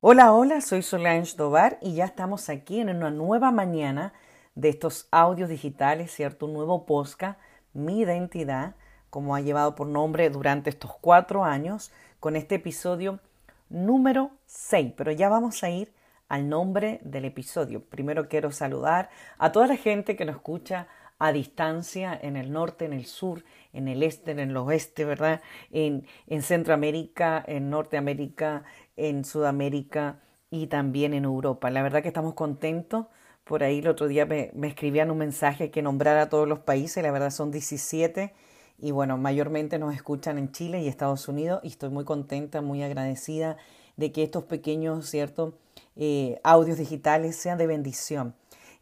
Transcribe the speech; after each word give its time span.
Hola, 0.00 0.32
hola, 0.32 0.62
soy 0.62 0.80
Solange 0.80 1.36
Dovar 1.36 1.76
y 1.82 1.96
ya 1.96 2.06
estamos 2.06 2.48
aquí 2.48 2.80
en 2.80 2.88
una 2.88 3.10
nueva 3.10 3.50
mañana 3.50 4.14
de 4.54 4.70
estos 4.70 5.08
audios 5.10 5.50
digitales, 5.50 6.10
¿cierto? 6.10 6.46
Un 6.46 6.54
nuevo 6.54 6.86
posca, 6.86 7.36
Mi 7.74 8.00
Identidad, 8.00 8.76
como 9.10 9.34
ha 9.34 9.42
llevado 9.42 9.74
por 9.74 9.88
nombre 9.88 10.30
durante 10.30 10.70
estos 10.70 10.92
cuatro 11.02 11.44
años, 11.44 11.92
con 12.18 12.34
este 12.34 12.54
episodio 12.54 13.20
número 13.68 14.30
6. 14.46 14.94
Pero 14.96 15.12
ya 15.12 15.28
vamos 15.28 15.62
a 15.62 15.68
ir 15.68 15.92
al 16.30 16.48
nombre 16.48 17.00
del 17.04 17.26
episodio. 17.26 17.84
Primero 17.84 18.28
quiero 18.28 18.52
saludar 18.52 19.10
a 19.36 19.52
toda 19.52 19.66
la 19.66 19.76
gente 19.76 20.16
que 20.16 20.24
nos 20.24 20.36
escucha 20.36 20.86
a 21.20 21.32
distancia 21.32 22.18
en 22.20 22.36
el 22.36 22.50
norte, 22.50 22.84
en 22.86 22.92
el 22.92 23.06
sur, 23.06 23.44
en 23.72 23.86
el 23.86 24.02
este, 24.02 24.32
en 24.32 24.40
el 24.40 24.56
oeste, 24.56 25.04
¿verdad? 25.04 25.40
En, 25.70 26.06
en 26.26 26.42
Centroamérica, 26.42 27.44
en 27.46 27.70
Norteamérica, 27.70 28.64
en 28.96 29.24
Sudamérica 29.24 30.20
y 30.50 30.66
también 30.66 31.14
en 31.14 31.24
Europa. 31.24 31.70
La 31.70 31.82
verdad 31.82 32.02
que 32.02 32.08
estamos 32.08 32.34
contentos. 32.34 33.06
Por 33.44 33.62
ahí 33.62 33.78
el 33.80 33.88
otro 33.88 34.08
día 34.08 34.26
me, 34.26 34.50
me 34.54 34.68
escribían 34.68 35.10
un 35.10 35.18
mensaje 35.18 35.70
que 35.70 35.82
nombrara 35.82 36.22
a 36.22 36.28
todos 36.28 36.48
los 36.48 36.60
países, 36.60 37.02
la 37.02 37.10
verdad 37.10 37.30
son 37.30 37.50
17 37.50 38.32
y 38.78 38.92
bueno, 38.92 39.18
mayormente 39.18 39.78
nos 39.78 39.94
escuchan 39.94 40.38
en 40.38 40.52
Chile 40.52 40.80
y 40.80 40.88
Estados 40.88 41.28
Unidos 41.28 41.60
y 41.62 41.68
estoy 41.68 41.90
muy 41.90 42.04
contenta, 42.04 42.62
muy 42.62 42.82
agradecida 42.82 43.56
de 43.96 44.12
que 44.12 44.22
estos 44.22 44.44
pequeños, 44.44 45.06
¿cierto? 45.08 45.58
Eh, 45.96 46.40
audios 46.44 46.78
digitales 46.78 47.36
sean 47.36 47.58
de 47.58 47.66
bendición. 47.66 48.34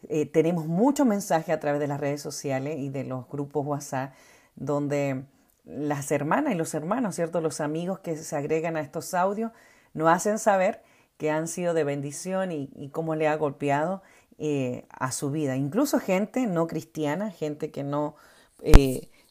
Eh, 0.09 0.27
tenemos 0.27 0.67
muchos 0.67 1.07
mensajes 1.07 1.55
a 1.55 1.61
través 1.61 1.81
de 1.81 1.89
las 1.89 2.01
redes 2.01 2.21
sociales 2.23 2.79
y 2.79 2.89
de 2.89 3.05
los 3.05 3.29
grupos 3.29 3.67
WhatsApp 3.67 4.15
donde 4.55 5.25
las 5.65 6.11
hermanas 6.13 6.55
y 6.55 6.57
los 6.57 6.75
hermanos, 6.75 7.15
¿cierto? 7.15 7.41
Los 7.41 7.61
amigos 7.61 7.99
que 7.99 8.17
se 8.17 8.37
agregan 8.37 8.77
a 8.77 8.81
estos 8.81 9.13
audios 9.15 9.53
nos 9.95 10.09
hacen 10.09 10.39
saber 10.39 10.83
que 11.17 11.31
han 11.31 11.49
sido 11.49 11.75
de 11.75 11.85
bendición 11.85 12.53
y, 12.53 12.91
cómo 12.93 13.17
le 13.17 13.27
ha 13.27 13.37
golpeado 13.37 14.03
eh, 14.39 14.87
a 14.91 15.11
su 15.11 15.31
vida. 15.31 15.57
Incluso 15.57 15.99
gente 15.99 16.47
no 16.47 16.69
cristiana, 16.69 17.31
gente 17.31 17.71
que 17.71 17.83
no 17.83 18.15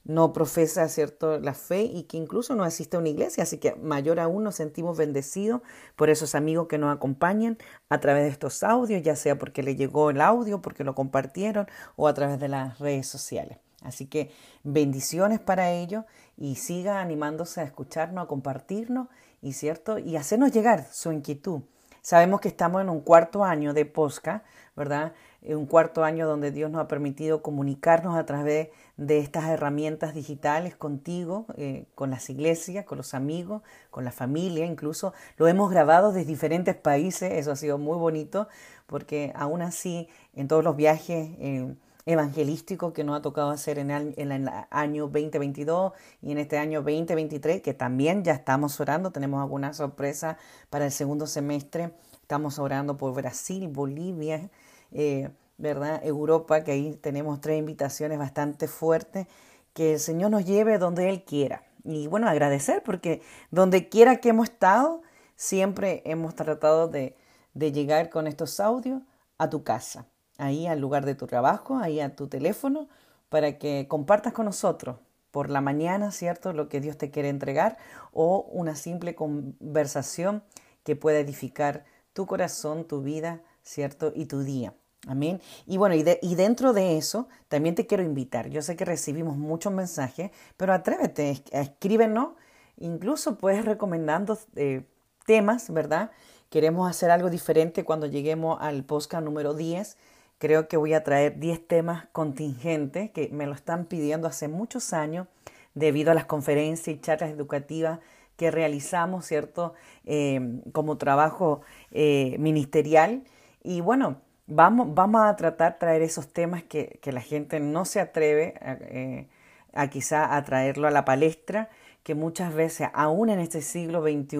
no 0.07 0.31
profesa 0.31 0.87
cierto 0.87 1.37
la 1.39 1.53
fe 1.53 1.81
y 1.83 2.03
que 2.03 2.15
incluso 2.15 2.55
no 2.55 2.63
asiste 2.63 2.95
a 2.95 2.99
una 2.99 3.09
iglesia, 3.09 3.43
así 3.43 3.57
que 3.57 3.75
mayor 3.75 4.19
aún 4.19 4.43
nos 4.43 4.55
sentimos 4.55 4.97
bendecidos 4.97 5.61
por 5.97 6.09
esos 6.09 6.33
amigos 6.33 6.67
que 6.67 6.77
nos 6.77 6.95
acompañan 6.95 7.57
a 7.89 7.99
través 7.99 8.23
de 8.23 8.29
estos 8.29 8.63
audios, 8.63 9.03
ya 9.03 9.17
sea 9.17 9.37
porque 9.37 9.63
le 9.63 9.75
llegó 9.75 10.09
el 10.09 10.21
audio, 10.21 10.61
porque 10.61 10.85
lo 10.85 10.95
compartieron 10.95 11.67
o 11.97 12.07
a 12.07 12.13
través 12.13 12.39
de 12.39 12.47
las 12.47 12.79
redes 12.79 13.05
sociales. 13.05 13.57
Así 13.83 14.07
que 14.07 14.31
bendiciones 14.63 15.39
para 15.39 15.71
ellos 15.71 16.05
y 16.37 16.55
siga 16.55 17.01
animándose 17.01 17.59
a 17.59 17.65
escucharnos, 17.65 18.23
a 18.23 18.27
compartirnos 18.27 19.09
y 19.41 19.53
cierto 19.53 19.99
y 19.99 20.15
hacernos 20.15 20.51
llegar 20.51 20.87
su 20.91 21.11
inquietud. 21.11 21.61
Sabemos 22.07 22.39
que 22.39 22.47
estamos 22.47 22.81
en 22.81 22.89
un 22.89 23.01
cuarto 23.01 23.43
año 23.43 23.73
de 23.73 23.83
Posca, 23.83 24.45
¿verdad? 24.77 25.11
Un 25.45 25.65
cuarto 25.65 26.05
año 26.05 26.25
donde 26.25 26.51
Dios 26.51 26.71
nos 26.71 26.79
ha 26.79 26.87
permitido 26.87 27.41
comunicarnos 27.41 28.15
a 28.15 28.25
través 28.25 28.69
de 28.95 29.19
estas 29.19 29.49
herramientas 29.49 30.13
digitales 30.13 30.73
contigo, 30.77 31.47
eh, 31.57 31.83
con 31.95 32.09
las 32.09 32.29
iglesias, 32.29 32.85
con 32.85 32.97
los 32.97 33.13
amigos, 33.13 33.61
con 33.91 34.05
la 34.05 34.13
familia, 34.13 34.65
incluso 34.65 35.13
lo 35.35 35.49
hemos 35.49 35.69
grabado 35.69 36.13
desde 36.13 36.29
diferentes 36.29 36.77
países, 36.77 37.29
eso 37.33 37.51
ha 37.51 37.57
sido 37.57 37.77
muy 37.77 37.97
bonito, 37.97 38.47
porque 38.85 39.33
aún 39.35 39.61
así 39.61 40.07
en 40.33 40.47
todos 40.47 40.63
los 40.63 40.77
viajes 40.77 41.31
eh, 41.39 41.75
evangelísticos 42.07 42.93
que 42.93 43.03
nos 43.03 43.17
ha 43.17 43.21
tocado 43.21 43.49
hacer 43.51 43.77
en 43.77 43.91
el, 43.91 44.13
en 44.15 44.31
el, 44.31 44.49
año 44.71 45.07
2022 45.07 45.91
y 46.21 46.31
en 46.31 46.37
este 46.37 46.57
año 46.57 46.81
2023, 46.81 47.61
que 47.61 47.73
también 47.73 48.23
ya 48.23 48.31
estamos 48.31 48.79
orando, 48.79 49.11
tenemos 49.11 49.41
alguna 49.41 49.73
sorpresa 49.73 50.37
para 50.69 50.85
el 50.85 50.91
segundo 50.91 51.27
semestre, 51.27 51.91
estamos 52.27 52.59
orando 52.59 52.97
por 52.97 53.13
Brasil, 53.13 53.69
Bolivia, 53.69 54.49
eh, 54.91 55.29
¿verdad? 55.57 56.01
Europa, 56.03 56.61
que 56.61 56.73
ahí 56.73 56.93
tenemos 57.01 57.39
tres 57.39 57.57
invitaciones 57.57 58.19
bastante 58.19 58.67
fuertes, 58.67 59.27
que 59.71 59.93
el 59.93 59.99
Señor 60.01 60.31
nos 60.31 60.43
lleve 60.43 60.77
donde 60.77 61.07
Él 61.07 61.23
quiera. 61.23 61.63
Y 61.85 62.07
bueno, 62.07 62.27
agradecer 62.27 62.83
porque 62.83 63.21
donde 63.49 63.87
quiera 63.87 64.17
que 64.17 64.27
hemos 64.27 64.49
estado, 64.49 65.03
siempre 65.37 66.01
hemos 66.03 66.35
tratado 66.35 66.89
de, 66.89 67.15
de 67.53 67.71
llegar 67.71 68.09
con 68.09 68.27
estos 68.27 68.59
audios 68.59 69.01
a 69.37 69.49
tu 69.49 69.63
casa, 69.63 70.05
ahí 70.37 70.67
al 70.67 70.81
lugar 70.81 71.05
de 71.05 71.15
tu 71.15 71.27
trabajo, 71.27 71.77
ahí 71.77 72.01
a 72.01 72.13
tu 72.13 72.27
teléfono, 72.27 72.89
para 73.29 73.57
que 73.57 73.87
compartas 73.87 74.33
con 74.33 74.47
nosotros 74.47 74.97
por 75.31 75.49
la 75.49 75.61
mañana, 75.61 76.11
¿cierto? 76.11 76.51
Lo 76.51 76.67
que 76.67 76.81
Dios 76.81 76.97
te 76.97 77.09
quiere 77.09 77.29
entregar 77.29 77.77
o 78.11 78.41
una 78.51 78.75
simple 78.75 79.15
conversación 79.15 80.43
que 80.83 80.97
pueda 80.97 81.19
edificar 81.19 81.85
tu 82.17 82.25
corazón, 82.25 82.85
tu 82.85 83.03
vida, 83.03 83.43
¿cierto? 83.61 84.11
Y 84.15 84.25
tu 84.25 84.39
día. 84.39 84.73
Amén. 85.07 85.39
Y 85.67 85.77
bueno, 85.77 85.93
y, 85.93 86.01
dentro 86.01 86.73
de 86.73 86.97
eso, 86.97 87.27
también 87.47 87.75
te 87.75 87.85
quiero 87.85 88.01
invitar. 88.01 88.49
Yo 88.49 88.63
sé 88.63 88.75
que 88.75 88.85
recibimos 88.85 89.37
muchos 89.37 89.71
mensajes, 89.71 90.31
pero 90.57 90.73
atrévete, 90.73 91.43
escríbenos. 91.51 92.29
Incluso 92.77 93.37
puedes 93.37 93.65
recomendando 93.65 94.35
eh, 94.55 94.81
temas, 95.27 95.71
¿verdad? 95.71 96.09
Queremos 96.49 96.89
hacer 96.89 97.11
algo 97.11 97.29
diferente 97.29 97.85
cuando 97.85 98.07
lleguemos 98.07 98.57
al 98.61 98.83
podcast 98.83 99.23
número 99.23 99.53
10. 99.53 99.95
Creo 100.39 100.67
que 100.67 100.75
voy 100.75 100.95
a 100.95 101.03
traer 101.03 101.37
10 101.37 101.67
temas 101.67 102.07
contingentes 102.13 103.11
que 103.11 103.29
me 103.31 103.45
lo 103.45 103.53
están 103.53 103.85
pidiendo 103.85 104.27
hace 104.27 104.47
muchos 104.47 104.91
años 104.91 105.27
debido 105.75 106.09
a 106.09 106.15
las 106.15 106.25
conferencias 106.25 106.97
y 106.97 106.99
charlas 106.99 107.29
educativas 107.29 107.99
que 108.37 108.51
realizamos, 108.51 109.25
¿cierto? 109.25 109.73
Eh, 110.05 110.61
como 110.71 110.97
trabajo 110.97 111.61
eh, 111.91 112.37
ministerial. 112.39 113.23
Y 113.63 113.81
bueno, 113.81 114.21
Vamos, 114.49 114.95
vamos 114.95 115.23
a 115.25 115.35
tratar 115.35 115.73
de 115.73 115.79
traer 115.79 116.01
esos 116.01 116.31
temas 116.31 116.63
que, 116.63 116.99
que 117.01 117.11
la 117.11 117.19
gente 117.19 117.59
no 117.59 117.83
se 117.83 117.99
atreve 117.99 118.53
eh, 118.61 119.27
a 119.73 119.89
quizá 119.89 120.37
a 120.37 120.43
traerlo 120.45 120.87
a 120.87 120.91
la 120.91 121.03
palestra, 121.03 121.69
que 122.03 122.15
muchas 122.15 122.53
veces, 122.53 122.87
aún 122.93 123.29
en 123.29 123.39
este 123.39 123.61
siglo 123.61 124.01
XXI, 124.01 124.37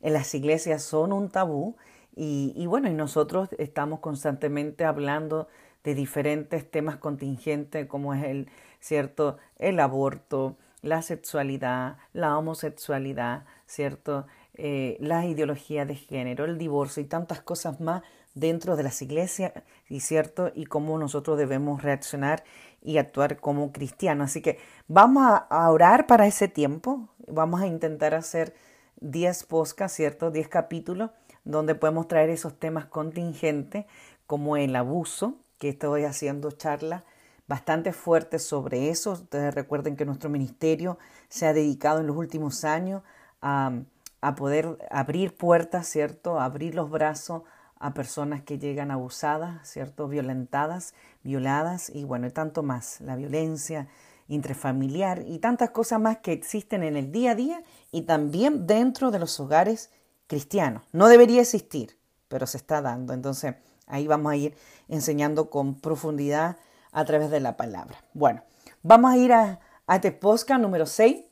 en 0.00 0.12
las 0.12 0.34
iglesias 0.34 0.82
son 0.82 1.12
un 1.12 1.30
tabú. 1.30 1.76
Y, 2.16 2.52
y 2.56 2.66
bueno, 2.66 2.90
y 2.90 2.94
nosotros 2.94 3.48
estamos 3.58 4.00
constantemente 4.00 4.84
hablando 4.84 5.46
de 5.84 5.94
diferentes 5.94 6.68
temas 6.68 6.96
contingentes, 6.96 7.86
como 7.86 8.14
es 8.14 8.24
el, 8.24 8.48
cierto, 8.80 9.38
el 9.58 9.78
aborto, 9.78 10.56
la 10.82 11.02
sexualidad, 11.02 11.96
la 12.12 12.36
homosexualidad, 12.38 13.44
cierto, 13.66 14.26
eh, 14.54 14.96
la 15.00 15.26
ideología 15.26 15.84
de 15.84 15.94
género, 15.94 16.44
el 16.44 16.58
divorcio 16.58 17.02
y 17.02 17.06
tantas 17.06 17.40
cosas 17.40 17.80
más 17.80 18.02
dentro 18.34 18.76
de 18.76 18.84
las 18.84 19.02
iglesias 19.02 19.52
y 19.88 20.00
cierto 20.00 20.52
y 20.54 20.66
cómo 20.66 20.98
nosotros 20.98 21.38
debemos 21.38 21.82
reaccionar 21.82 22.44
y 22.82 22.98
actuar 22.98 23.40
como 23.40 23.72
cristianos. 23.72 24.30
Así 24.30 24.40
que 24.40 24.58
vamos 24.86 25.24
a 25.48 25.70
orar 25.70 26.06
para 26.06 26.26
ese 26.26 26.48
tiempo. 26.48 27.08
Vamos 27.26 27.60
a 27.60 27.66
intentar 27.66 28.14
hacer 28.14 28.54
10 29.00 29.44
podcasts, 29.44 29.96
¿cierto? 29.96 30.30
10 30.30 30.48
capítulos 30.48 31.10
donde 31.44 31.74
podemos 31.74 32.08
traer 32.08 32.30
esos 32.30 32.58
temas 32.58 32.86
contingentes 32.86 33.86
como 34.26 34.56
el 34.56 34.76
abuso, 34.76 35.36
que 35.58 35.70
estoy 35.70 36.04
haciendo 36.04 36.50
charlas 36.50 37.02
bastante 37.48 37.92
fuertes 37.92 38.44
sobre 38.44 38.90
eso. 38.90 39.12
Ustedes 39.12 39.54
recuerden 39.54 39.96
que 39.96 40.04
nuestro 40.04 40.30
ministerio 40.30 40.98
se 41.28 41.46
ha 41.46 41.52
dedicado 41.52 42.00
en 42.00 42.06
los 42.06 42.16
últimos 42.16 42.64
años 42.64 43.02
a, 43.42 43.72
a 44.20 44.34
poder 44.34 44.78
abrir 44.90 45.34
puertas, 45.34 45.88
¿cierto? 45.88 46.38
abrir 46.38 46.74
los 46.74 46.90
brazos 46.90 47.42
a 47.80 47.94
personas 47.94 48.42
que 48.42 48.58
llegan 48.58 48.90
abusadas, 48.90 49.68
¿cierto? 49.68 50.08
Violentadas, 50.08 50.94
violadas 51.22 51.90
y 51.90 52.04
bueno, 52.04 52.26
y 52.26 52.30
tanto 52.30 52.62
más. 52.62 53.00
La 53.00 53.16
violencia 53.16 53.88
intrafamiliar 54.28 55.24
y 55.26 55.38
tantas 55.38 55.70
cosas 55.70 56.00
más 56.00 56.18
que 56.18 56.32
existen 56.32 56.82
en 56.82 56.96
el 56.96 57.10
día 57.12 57.32
a 57.32 57.34
día 57.34 57.62
y 57.90 58.02
también 58.02 58.66
dentro 58.66 59.10
de 59.10 59.18
los 59.18 59.40
hogares 59.40 59.90
cristianos. 60.26 60.82
No 60.92 61.08
debería 61.08 61.40
existir, 61.40 61.96
pero 62.28 62.46
se 62.46 62.58
está 62.58 62.82
dando. 62.82 63.14
Entonces, 63.14 63.54
ahí 63.86 64.06
vamos 64.06 64.32
a 64.32 64.36
ir 64.36 64.54
enseñando 64.88 65.48
con 65.48 65.76
profundidad 65.80 66.58
a 66.98 67.04
través 67.04 67.30
de 67.30 67.38
la 67.38 67.56
palabra. 67.56 68.02
Bueno, 68.12 68.42
vamos 68.82 69.12
a 69.12 69.16
ir 69.16 69.32
a, 69.32 69.60
a 69.86 69.94
este 69.94 70.10
podcast 70.10 70.60
número 70.60 70.84
6. 70.84 71.22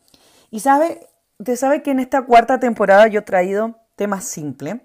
Y 0.53 0.61
sabe, 0.61 1.09
usted 1.41 1.57
sabe 1.57 1.83
que 1.83 1.91
en 1.91 1.99
esta 1.99 2.25
cuarta 2.25 2.61
temporada 2.61 3.09
yo 3.09 3.19
he 3.19 3.23
traído 3.25 3.75
temas 3.97 4.25
simples 4.25 4.77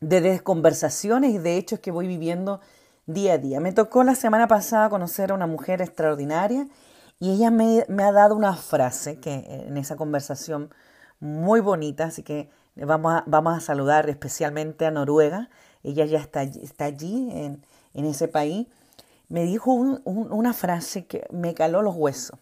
de 0.00 0.40
conversaciones 0.40 1.32
y 1.32 1.38
de 1.38 1.56
hechos 1.56 1.80
que 1.80 1.90
voy 1.90 2.06
viviendo 2.06 2.60
día 3.06 3.32
a 3.32 3.38
día. 3.38 3.58
Me 3.58 3.72
tocó 3.72 4.04
la 4.04 4.14
semana 4.14 4.46
pasada 4.46 4.88
conocer 4.90 5.32
a 5.32 5.34
una 5.34 5.48
mujer 5.48 5.82
extraordinaria 5.82 6.68
y 7.18 7.32
ella 7.32 7.50
me, 7.50 7.84
ha 7.98 8.12
dado 8.12 8.36
una 8.36 8.54
frase 8.54 9.18
que 9.18 9.64
en 9.66 9.76
esa 9.76 9.96
conversación 9.96 10.70
muy 11.18 11.58
bonita, 11.58 12.04
así 12.04 12.22
que 12.22 12.48
vamos 12.76 13.12
a, 13.12 13.24
vamos 13.26 13.56
a 13.56 13.60
saludar 13.60 14.08
especialmente 14.08 14.86
a 14.86 14.92
Noruega. 14.92 15.50
Ella 15.82 16.04
ya 16.04 16.20
está, 16.20 16.44
está 16.44 16.84
allí 16.84 17.28
en, 17.32 17.66
en 17.94 18.04
ese 18.04 18.28
país. 18.28 18.68
Me 19.32 19.44
dijo 19.44 19.72
una 19.72 20.52
frase 20.52 21.06
que 21.06 21.26
me 21.30 21.54
caló 21.54 21.80
los 21.80 21.96
huesos. 21.96 22.38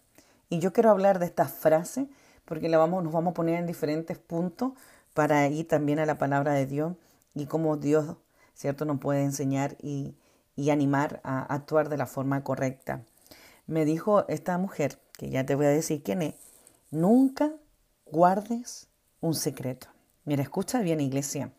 Y 0.49 0.59
yo 0.59 0.73
quiero 0.73 0.89
hablar 0.89 1.19
de 1.19 1.25
esta 1.25 1.45
frase 1.45 2.09
porque 2.43 2.67
la 2.67 2.77
vamos, 2.77 3.01
nos 3.01 3.13
vamos 3.13 3.31
a 3.31 3.33
poner 3.33 3.55
en 3.55 3.65
diferentes 3.65 4.17
puntos 4.17 4.73
para 5.13 5.47
ir 5.47 5.69
también 5.69 5.99
a 5.99 6.05
la 6.05 6.17
palabra 6.17 6.51
de 6.51 6.65
Dios 6.65 6.97
y 7.33 7.45
cómo 7.45 7.77
Dios, 7.77 8.17
¿cierto?, 8.55 8.83
nos 8.83 8.99
puede 8.99 9.23
enseñar 9.23 9.77
y, 9.81 10.17
y 10.57 10.69
animar 10.69 11.21
a 11.23 11.43
actuar 11.43 11.87
de 11.87 11.95
la 11.95 12.07
forma 12.07 12.43
correcta. 12.43 13.05
Me 13.67 13.85
dijo 13.85 14.27
esta 14.27 14.57
mujer, 14.57 14.99
que 15.17 15.29
ya 15.29 15.45
te 15.45 15.55
voy 15.55 15.67
a 15.67 15.69
decir 15.69 16.03
quién 16.03 16.21
es, 16.21 16.35
nunca 16.89 17.53
guardes 18.05 18.89
un 19.21 19.33
secreto. 19.33 19.87
Mira, 20.25 20.43
escucha 20.43 20.81
bien, 20.81 20.99
iglesia. 20.99 21.53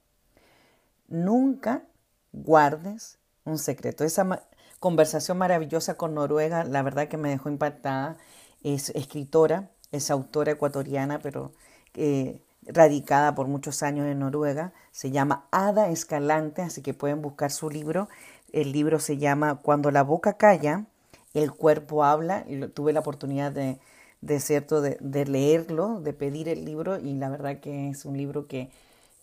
Nunca 1.09 1.85
guardes 2.33 3.19
un 3.45 3.57
secreto. 3.57 4.05
Esa 4.05 4.43
conversación 4.83 5.39
maravillosa 5.39 5.95
con 5.95 6.15
Noruega, 6.15 6.65
la 6.65 6.83
verdad 6.83 7.07
que 7.07 7.17
me 7.17 7.31
dejó 7.31 7.49
impactada. 7.49 8.17
Es 8.65 8.91
escritora, 8.91 9.71
es 9.93 10.11
autora 10.11 10.51
ecuatoriana, 10.51 11.21
pero 11.21 11.53
eh, 11.95 12.41
radicada 12.67 13.37
por 13.37 13.47
muchos 13.47 13.85
años 13.85 14.09
en 14.09 14.19
Noruega. 14.19 14.73
Se 14.91 15.13
llama 15.13 15.47
Ada 15.53 15.89
Escalante, 15.91 16.63
así 16.63 16.83
que 16.83 16.95
pueden 16.95 17.23
buscar 17.23 17.53
su 17.53 17.71
libro. 17.71 18.09
El 18.53 18.73
libro 18.73 18.99
se 18.99 19.19
llama 19.19 19.61
Cuando 19.63 19.93
la 19.93 20.03
boca 20.03 20.33
calla, 20.37 20.87
el 21.33 21.53
cuerpo 21.53 22.03
habla. 22.03 22.45
Y 22.49 22.59
tuve 22.67 22.93
la 22.93 23.01
oportunidad 23.01 23.53
de, 23.53 23.79
de 24.21 24.41
cierto, 24.41 24.81
de, 24.81 24.99
de, 25.01 25.27
leerlo, 25.27 26.01
de 26.01 26.13
pedir 26.13 26.49
el 26.49 26.65
libro, 26.65 26.99
y 26.99 27.15
la 27.15 27.29
verdad 27.29 27.61
que 27.61 27.91
es 27.91 28.05
un 28.05 28.17
libro 28.17 28.49
que, 28.49 28.69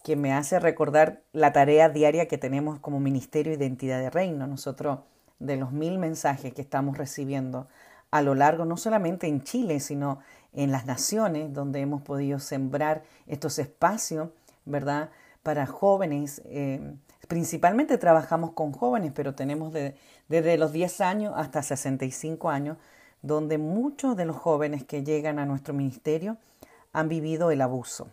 que 0.05 0.15
me 0.15 0.31
hace 0.31 0.57
recordar 0.57 1.21
la 1.33 1.51
tarea 1.51 1.89
diaria 1.89 2.29
que 2.29 2.37
tenemos 2.37 2.79
como 2.79 3.01
Ministerio 3.01 3.51
Identidad 3.51 3.99
de 3.99 4.09
Reino. 4.09 4.47
Nosotros, 4.47 4.99
de 5.39 5.57
los 5.57 5.71
mil 5.71 5.97
mensajes 5.97 6.53
que 6.53 6.61
estamos 6.61 6.97
recibiendo 6.97 7.67
a 8.11 8.21
lo 8.21 8.35
largo, 8.35 8.65
no 8.65 8.77
solamente 8.77 9.27
en 9.27 9.43
Chile, 9.43 9.79
sino 9.79 10.19
en 10.53 10.71
las 10.71 10.85
naciones 10.85 11.53
donde 11.53 11.79
hemos 11.79 12.01
podido 12.01 12.39
sembrar 12.39 13.03
estos 13.27 13.59
espacios, 13.59 14.29
¿verdad? 14.65 15.09
Para 15.43 15.65
jóvenes, 15.65 16.41
eh, 16.45 16.95
principalmente 17.27 17.97
trabajamos 17.97 18.51
con 18.53 18.71
jóvenes, 18.71 19.11
pero 19.13 19.35
tenemos 19.35 19.73
desde 19.73 20.57
los 20.57 20.71
10 20.71 21.01
años 21.01 21.33
hasta 21.35 21.61
65 21.61 22.49
años, 22.49 22.77
donde 23.21 23.57
muchos 23.57 24.15
de 24.15 24.25
los 24.25 24.37
jóvenes 24.37 24.83
que 24.83 25.03
llegan 25.03 25.39
a 25.39 25.45
nuestro 25.45 25.73
ministerio 25.73 26.37
han 26.93 27.09
vivido 27.09 27.51
el 27.51 27.61
abuso. 27.61 28.09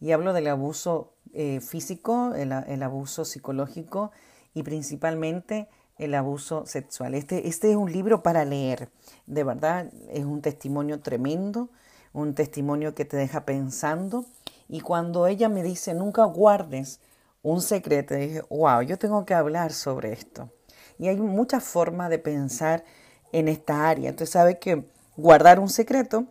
Y 0.00 0.12
hablo 0.12 0.32
del 0.32 0.48
abuso 0.48 1.12
eh, 1.32 1.60
físico, 1.60 2.34
el, 2.34 2.82
abuso 2.82 3.24
psicológico 3.24 4.10
y 4.54 4.62
principalmente 4.62 5.68
el 6.04 6.14
abuso 6.14 6.66
sexual. 6.66 7.14
Este, 7.14 7.48
este 7.48 7.70
es 7.70 7.76
un 7.76 7.92
libro 7.92 8.22
para 8.22 8.44
leer, 8.44 8.90
de 9.26 9.44
verdad, 9.44 9.86
es 10.10 10.24
un 10.24 10.42
testimonio 10.42 11.00
tremendo, 11.00 11.68
un 12.12 12.34
testimonio 12.34 12.94
que 12.94 13.04
te 13.04 13.16
deja 13.16 13.44
pensando. 13.44 14.24
Y 14.68 14.80
cuando 14.80 15.26
ella 15.26 15.48
me 15.48 15.62
dice, 15.62 15.94
nunca 15.94 16.24
guardes 16.24 17.00
un 17.42 17.60
secreto, 17.60 18.14
dije, 18.14 18.42
wow, 18.50 18.82
yo 18.82 18.98
tengo 18.98 19.24
que 19.24 19.34
hablar 19.34 19.72
sobre 19.72 20.12
esto. 20.12 20.50
Y 20.98 21.08
hay 21.08 21.16
muchas 21.16 21.64
formas 21.64 22.10
de 22.10 22.18
pensar 22.18 22.84
en 23.32 23.48
esta 23.48 23.88
área. 23.88 24.10
Entonces, 24.10 24.32
sabe 24.32 24.58
que 24.58 24.84
guardar 25.16 25.58
un 25.58 25.68
secreto 25.68 26.26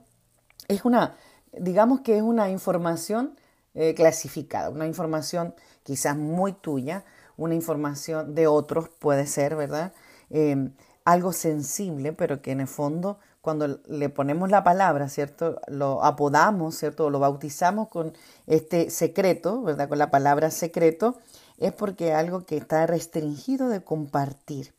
es 0.68 0.86
una, 0.86 1.16
digamos 1.52 2.02
que 2.02 2.18
es 2.18 2.24
una 2.24 2.50
información 2.50 3.38
eh, 3.74 3.94
clasificada, 3.94 4.70
una 4.70 4.88
información 4.88 5.56
quizás 5.84 6.16
muy 6.18 6.54
tuya, 6.54 7.04
una 7.42 7.56
información 7.56 8.36
de 8.36 8.48
otros 8.48 8.90
puede 8.90 9.28
ser, 9.28 9.56
¿verdad? 9.56 9.94
Eh, 10.30 10.70
algo 11.06 11.34
sensible, 11.34 12.14
pero 12.14 12.42
que 12.42 12.52
en 12.52 12.62
el 12.62 12.68
fondo 12.68 13.20
cuando 13.42 13.80
le 13.88 14.10
ponemos 14.10 14.52
la 14.52 14.64
palabra, 14.64 15.10
¿cierto? 15.10 15.60
Lo 15.68 16.04
apodamos, 16.04 16.76
¿cierto? 16.76 17.10
lo 17.10 17.20
bautizamos 17.20 17.88
con 17.90 18.14
este 18.46 18.92
secreto, 18.92 19.64
¿verdad? 19.64 19.90
Con 19.90 19.98
la 19.98 20.12
palabra 20.12 20.52
secreto, 20.52 21.18
es 21.58 21.74
porque 21.74 22.14
algo 22.14 22.46
que 22.46 22.58
está 22.58 22.86
restringido 22.86 23.68
de 23.70 23.84
compartir. 23.84 24.74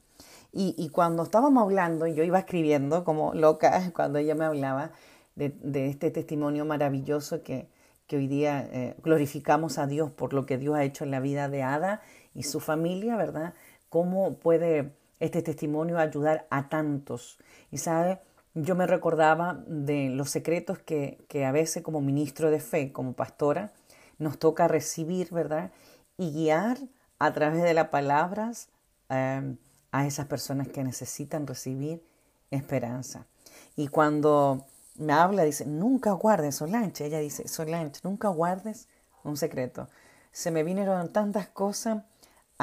Y, 0.53 0.75
y 0.79 0.91
cuando 0.91 1.25
estábamos 1.25 1.63
hablando, 1.65 2.07
yo 2.07 2.23
iba 2.23 2.39
escribiendo 2.39 3.05
como 3.05 3.35
loca 3.35 3.91
cuando 3.97 4.19
ella 4.19 4.35
me 4.37 4.45
hablaba 4.45 4.93
de, 5.35 5.49
de 5.61 5.89
este 5.89 6.11
testimonio 6.13 6.65
maravilloso 6.65 7.43
que, 7.43 7.69
que 8.07 8.17
hoy 8.17 8.29
día 8.29 8.69
eh, 8.73 8.95
glorificamos 9.03 9.79
a 9.79 9.87
Dios 9.87 10.11
por 10.11 10.35
lo 10.35 10.47
que 10.47 10.59
Dios 10.59 10.77
ha 10.77 10.85
hecho 10.85 11.05
en 11.05 11.11
la 11.11 11.21
vida 11.21 11.49
de 11.49 11.63
Ada 11.63 12.03
y 12.35 12.45
su 12.45 12.61
familia, 12.61 13.17
¿verdad? 13.17 13.55
¿Cómo 13.89 14.35
puede 14.35 14.93
este 15.21 15.43
testimonio 15.43 15.99
ayudar 15.99 16.47
a 16.51 16.69
tantos? 16.69 17.39
Y 17.71 17.79
sabe, 17.79 18.21
yo 18.55 18.75
me 18.75 18.87
recordaba 18.87 19.63
de 19.67 20.11
los 20.11 20.31
secretos 20.31 20.79
que, 20.79 21.25
que 21.29 21.45
a 21.45 21.53
veces 21.53 21.83
como 21.83 22.01
ministro 22.01 22.51
de 22.51 22.61
fe, 22.61 22.93
como 22.93 23.15
pastora, 23.15 23.73
nos 24.19 24.39
toca 24.39 24.69
recibir, 24.69 25.31
¿verdad? 25.31 25.73
Y 26.17 26.33
guiar 26.33 26.79
a 27.19 27.33
través 27.33 27.63
de 27.63 27.75
las 27.75 27.89
palabras 27.89 28.69
eh, 29.09 29.57
a 29.93 30.07
esas 30.07 30.27
personas 30.27 30.69
que 30.69 30.83
necesitan 30.83 31.47
recibir 31.47 32.03
esperanza. 32.51 33.27
Y 33.77 33.89
cuando 33.89 34.67
me 34.97 35.13
habla, 35.13 35.45
dice, 35.45 35.67
nunca 35.67 36.13
guardes, 36.13 36.57
Solange, 36.57 37.07
ella 37.07 37.19
dice, 37.19 37.49
Solange, 37.49 38.01
nunca 38.03 38.29
guardes 38.29 38.89
un 39.25 39.37
secreto. 39.37 39.89
Se 40.33 40.51
me 40.51 40.63
vinieron 40.63 41.13
tantas 41.13 41.49
cosas 41.49 42.05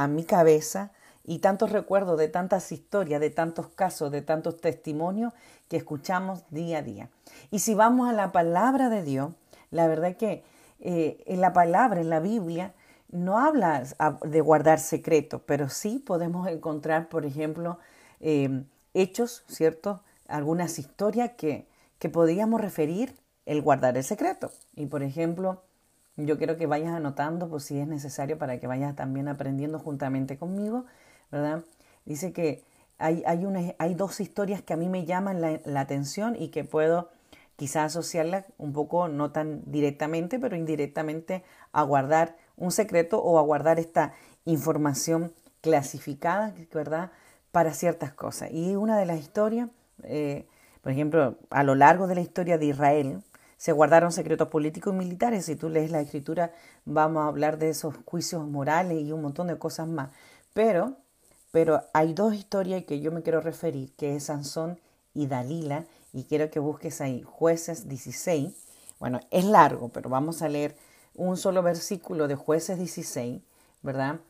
a 0.04 0.07
mi 0.07 0.24
cabeza 0.24 0.92
y 1.25 1.40
tantos 1.40 1.72
recuerdos 1.72 2.18
de 2.18 2.28
tantas 2.28 2.72
historias, 2.72 3.19
de 3.22 3.30
tantos 3.30 3.68
casos, 3.68 4.12
de 4.12 4.22
tantos 4.22 4.60
testimonios 4.62 5.34
que 5.68 5.78
escuchamos 5.78 6.44
día 6.50 6.80
a 6.80 6.81
día. 6.81 7.10
Y 7.51 7.60
si 7.60 7.75
vamos 7.75 8.10
a 8.10 8.13
la 8.13 8.31
palabra 8.31 8.90
de 8.90 9.04
Dios, 9.04 9.31
la 9.72 9.88
verdad 9.88 10.16
que 10.16 10.44
eh, 10.80 11.24
en 11.28 11.42
la 11.42 11.54
palabra, 11.54 12.00
en 12.00 12.10
la 12.10 12.19
Biblia, 12.19 12.74
no 13.12 13.40
habla 13.40 13.84
de 14.24 14.42
guardar 14.42 14.80
secretos, 14.80 15.42
pero 15.46 15.69
sí 15.69 16.00
podemos 16.00 16.48
encontrar, 16.48 17.10
por 17.10 17.25
ejemplo, 17.25 17.80
eh, 18.19 18.63
hechos, 18.94 19.44
¿cierto? 19.48 20.01
Algunas 20.28 20.80
historias 20.80 21.31
que, 21.38 21.68
que 21.98 22.10
podríamos 22.10 22.62
referir 22.62 23.16
el 23.46 23.62
guardar 23.62 23.98
el 23.98 24.04
secreto. 24.04 24.51
Y 24.75 24.86
por 24.86 25.04
ejemplo, 25.04 25.63
yo 26.25 26.38
quiero 26.38 26.57
que 26.57 26.68
vayas 26.68 26.94
anotando, 26.94 27.50
pues 27.50 27.63
si 27.63 27.80
es 27.80 27.88
necesario, 27.88 28.38
para 28.38 28.60
que 28.60 28.68
vayas 28.68 28.95
también 28.95 29.27
aprendiendo 29.27 29.80
juntamente 29.80 30.38
conmigo, 30.38 30.86
¿verdad? 31.31 31.63
Dice 32.06 32.33
que 32.33 32.63
hay, 32.98 33.24
hay, 33.25 33.45
una, 33.45 33.74
hay 33.77 33.95
dos 33.95 34.19
historias 34.19 34.62
que 34.62 34.74
a 34.74 34.77
mí 34.77 34.89
me 34.89 35.06
llaman 35.06 35.42
la, 35.42 35.60
la 35.66 35.81
atención 35.81 36.36
y 36.36 36.50
que 36.50 36.63
puedo 36.63 37.10
quizás 37.55 37.86
asociarlas 37.96 38.46
un 38.58 38.74
poco, 38.74 39.08
no 39.08 39.32
tan 39.32 39.62
directamente, 39.65 40.39
pero 40.39 40.55
indirectamente 40.55 41.43
a 41.72 41.84
guardar 41.84 42.38
un 42.55 42.72
secreto 42.72 43.22
o 43.22 43.38
a 43.38 43.41
guardar 43.41 43.79
esta 43.79 44.13
información 44.46 45.34
clasificada, 45.62 46.53
¿verdad? 46.74 47.12
Para 47.51 47.74
ciertas 47.74 48.13
cosas. 48.13 48.50
Y 48.51 48.75
una 48.75 48.98
de 48.98 49.05
las 49.05 49.20
historias, 49.20 49.70
eh, 50.03 50.48
por 50.82 50.91
ejemplo, 50.91 51.38
a 51.50 51.63
lo 51.63 51.75
largo 51.75 52.08
de 52.08 52.15
la 52.15 52.22
historia 52.22 52.58
de 52.58 52.67
Israel, 52.67 53.24
se 53.60 53.74
guardaron 53.74 54.13
secretos 54.13 54.48
políticos 54.48 54.94
y 54.94 54.98
militares. 54.98 55.46
Si 55.46 55.58
tú 55.58 55.68
lees 55.68 55.92
la 55.92 56.00
escritura, 56.00 56.54
vamos 56.86 57.24
a 57.24 57.28
hablar 57.28 57.58
de 57.58 57.70
esos 57.70 57.94
juicios 58.06 58.48
morales 58.48 59.01
y 59.01 59.12
un 59.12 59.22
montón 59.22 59.48
de 59.48 59.58
cosas 59.58 59.86
más. 59.86 60.12
Pero, 60.54 60.96
pero 61.51 61.84
hay 61.94 62.13
dos 62.13 62.34
historias 62.34 62.86
que 62.86 63.01
yo 63.01 63.12
me 63.12 63.22
quiero 63.22 63.42
referir, 63.42 63.94
que 63.98 64.16
es 64.16 64.24
Sansón 64.24 64.80
y 65.13 65.28
Dalila, 65.28 65.84
y 66.13 66.24
quiero 66.24 66.50
que 66.50 66.60
busques 66.60 67.01
ahí 67.01 67.22
jueces 67.22 67.89
16. 67.89 68.54
Bueno, 68.98 69.20
es 69.30 69.44
largo, 69.44 69.89
pero 69.89 70.10
vamos 70.10 70.42
a 70.42 70.48
leer 70.48 70.78
un 71.13 71.36
solo 71.36 71.62
versículo 71.62 72.30
de 72.30 72.36
jueces 72.36 72.78
16, 72.78 73.42
¿verdad? 73.84 74.22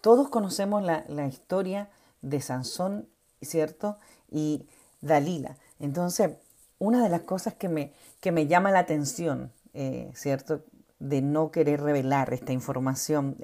Todos 0.00 0.28
conocemos 0.28 0.84
la, 0.84 1.04
la 1.08 1.26
historia 1.26 1.90
de 2.22 2.40
Sansón, 2.40 3.08
¿cierto? 3.42 3.98
Y 4.30 4.68
Dalila. 5.00 5.56
Entonces, 5.80 6.36
una 6.78 7.02
de 7.02 7.08
las 7.08 7.22
cosas 7.22 7.54
que 7.54 7.68
me, 7.68 7.92
que 8.20 8.32
me 8.32 8.46
llama 8.46 8.70
la 8.70 8.80
atención, 8.80 9.52
eh, 9.74 10.10
¿cierto? 10.14 10.62
De 10.98 11.22
no 11.22 11.50
querer 11.50 11.82
revelar 11.82 12.32
esta 12.32 12.52
información 12.52 13.36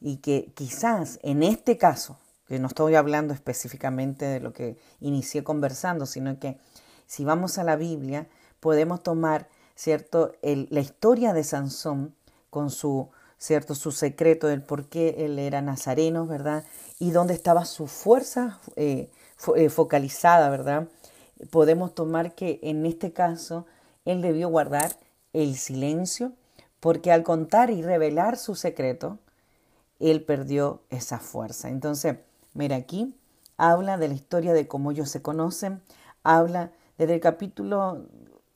y 0.00 0.18
que 0.18 0.52
quizás 0.54 1.18
en 1.22 1.42
este 1.42 1.76
caso, 1.76 2.18
que 2.46 2.58
no 2.58 2.66
estoy 2.68 2.94
hablando 2.94 3.32
específicamente 3.32 4.24
de 4.24 4.40
lo 4.40 4.52
que 4.52 4.76
inicié 5.00 5.44
conversando, 5.44 6.06
sino 6.06 6.38
que 6.38 6.58
si 7.06 7.24
vamos 7.24 7.58
a 7.58 7.64
la 7.64 7.76
Biblia, 7.76 8.28
podemos 8.60 9.02
tomar, 9.02 9.48
¿cierto?, 9.74 10.32
la 10.42 10.80
historia 10.80 11.32
de 11.32 11.42
Sansón 11.42 12.14
con 12.50 12.70
su, 12.70 13.08
¿cierto?, 13.38 13.74
su 13.74 13.90
secreto 13.90 14.46
del 14.46 14.62
por 14.62 14.88
qué 14.88 15.16
él 15.18 15.38
era 15.38 15.62
nazareno, 15.62 16.26
¿verdad? 16.26 16.64
Y 16.98 17.10
dónde 17.10 17.34
estaba 17.34 17.64
su 17.64 17.86
fuerza 17.86 18.60
eh, 18.76 19.10
eh, 19.56 19.68
focalizada, 19.70 20.50
¿verdad? 20.50 20.88
Podemos 21.50 21.94
tomar 21.94 22.34
que 22.34 22.60
en 22.62 22.86
este 22.86 23.12
caso 23.12 23.66
él 24.04 24.22
debió 24.22 24.48
guardar 24.48 24.96
el 25.32 25.56
silencio 25.56 26.32
porque 26.80 27.12
al 27.12 27.22
contar 27.22 27.70
y 27.70 27.82
revelar 27.82 28.36
su 28.38 28.54
secreto, 28.54 29.18
él 29.98 30.22
perdió 30.24 30.80
esa 30.88 31.18
fuerza. 31.18 31.68
Entonces, 31.68 32.16
mira 32.54 32.76
aquí, 32.76 33.14
habla 33.58 33.98
de 33.98 34.08
la 34.08 34.14
historia 34.14 34.54
de 34.54 34.66
cómo 34.66 34.90
ellos 34.90 35.10
se 35.10 35.20
conocen, 35.20 35.82
habla 36.22 36.72
desde 36.96 37.14
el 37.14 37.20
capítulo 37.20 38.06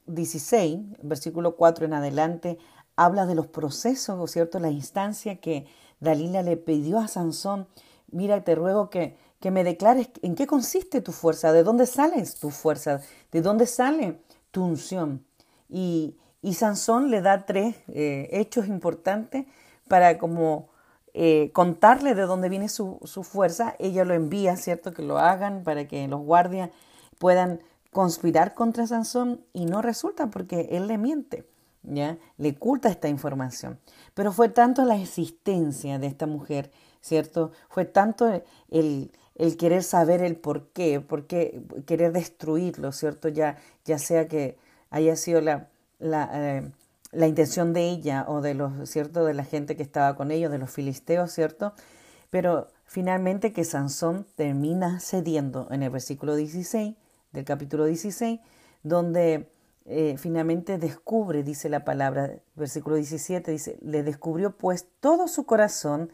16, 0.06 0.80
versículo 1.02 1.56
4 1.56 1.84
en 1.84 1.92
adelante, 1.92 2.58
habla 2.96 3.26
de 3.26 3.34
los 3.34 3.46
procesos, 3.46 4.30
¿cierto? 4.30 4.58
La 4.58 4.70
instancia 4.70 5.36
que 5.36 5.66
Dalila 6.00 6.42
le 6.42 6.56
pidió 6.56 6.98
a 6.98 7.08
Sansón, 7.08 7.66
mira, 8.10 8.42
te 8.42 8.54
ruego 8.54 8.88
que, 8.88 9.16
que 9.44 9.50
me 9.50 9.62
declares 9.62 10.08
en 10.22 10.36
qué 10.36 10.46
consiste 10.46 11.02
tu 11.02 11.12
fuerza, 11.12 11.52
de 11.52 11.64
dónde 11.64 11.84
sales 11.84 12.36
tu 12.36 12.48
fuerza, 12.48 13.02
de 13.30 13.42
dónde 13.42 13.66
sale 13.66 14.22
tu 14.50 14.64
unción. 14.64 15.22
Y, 15.68 16.16
y 16.40 16.54
Sansón 16.54 17.10
le 17.10 17.20
da 17.20 17.44
tres 17.44 17.76
eh, 17.88 18.30
hechos 18.32 18.68
importantes 18.68 19.44
para 19.86 20.16
como 20.16 20.70
eh, 21.12 21.50
contarle 21.52 22.14
de 22.14 22.22
dónde 22.22 22.48
viene 22.48 22.70
su, 22.70 22.98
su, 23.04 23.22
fuerza. 23.22 23.76
Ella 23.78 24.06
lo 24.06 24.14
envía, 24.14 24.56
¿cierto? 24.56 24.94
Que 24.94 25.02
lo 25.02 25.18
hagan 25.18 25.62
para 25.62 25.86
que 25.86 26.08
los 26.08 26.22
guardias 26.22 26.70
puedan 27.18 27.60
conspirar 27.92 28.54
contra 28.54 28.86
Sansón 28.86 29.44
y 29.52 29.66
no 29.66 29.82
resulta 29.82 30.30
porque 30.30 30.68
él 30.70 30.86
le 30.86 30.96
miente. 30.96 31.46
¿Ya? 31.82 32.16
Le 32.38 32.52
oculta 32.52 32.88
esta 32.88 33.08
información. 33.10 33.78
Pero 34.14 34.32
fue 34.32 34.48
tanto 34.48 34.86
la 34.86 34.96
existencia 34.96 35.98
de 35.98 36.06
esta 36.06 36.26
mujer, 36.26 36.70
¿cierto? 37.02 37.52
Fue 37.68 37.84
tanto 37.84 38.42
el, 38.70 39.12
el 39.36 39.56
querer 39.56 39.82
saber 39.82 40.22
el 40.22 40.36
por 40.36 40.68
qué, 40.68 41.00
por 41.00 41.26
qué 41.26 41.60
querer 41.86 42.12
destruirlo, 42.12 42.92
¿cierto? 42.92 43.28
Ya, 43.28 43.56
ya 43.84 43.98
sea 43.98 44.28
que 44.28 44.56
haya 44.90 45.16
sido 45.16 45.40
la, 45.40 45.68
la, 45.98 46.30
eh, 46.32 46.70
la 47.12 47.26
intención 47.26 47.72
de 47.72 47.90
ella 47.90 48.24
o 48.28 48.40
de 48.40 48.54
los, 48.54 48.88
¿cierto? 48.88 49.24
De 49.24 49.34
la 49.34 49.44
gente 49.44 49.76
que 49.76 49.82
estaba 49.82 50.16
con 50.16 50.30
ellos, 50.30 50.52
de 50.52 50.58
los 50.58 50.70
filisteos, 50.70 51.32
¿cierto? 51.32 51.74
Pero 52.30 52.68
finalmente 52.84 53.52
que 53.52 53.64
Sansón 53.64 54.26
termina 54.36 55.00
cediendo 55.00 55.68
en 55.70 55.82
el 55.82 55.90
versículo 55.90 56.36
16 56.36 56.94
del 57.32 57.44
capítulo 57.44 57.86
16, 57.86 58.40
donde 58.84 59.50
eh, 59.86 60.16
finalmente 60.16 60.78
descubre, 60.78 61.42
dice 61.42 61.68
la 61.68 61.84
palabra, 61.84 62.30
versículo 62.54 62.96
17, 62.96 63.50
dice, 63.50 63.78
le 63.82 64.02
descubrió 64.02 64.56
pues 64.56 64.86
todo 65.00 65.26
su 65.28 65.44
corazón 65.44 66.10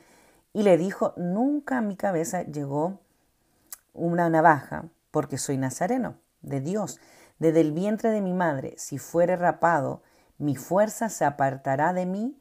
y 0.53 0.63
le 0.63 0.77
dijo, 0.77 1.13
nunca 1.17 1.79
a 1.79 1.83
mi 1.83 1.97
cabeza 1.97 2.43
llegó 2.43 3.01
una 3.93 4.29
navaja, 4.31 4.89
porque 5.11 5.39
soy 5.39 5.57
nazareno 5.57 6.17
de 6.43 6.61
Dios. 6.61 7.01
Desde 7.39 7.61
el 7.61 7.73
vientre 7.73 8.11
de 8.11 8.21
mi 8.21 8.33
madre, 8.33 8.75
si 8.77 8.99
fuere 8.99 9.37
rapado, 9.37 10.03
mi 10.39 10.57
fuerza 10.57 11.09
se 11.09 11.25
apartará 11.25 11.93
de 11.93 12.07
mí 12.07 12.39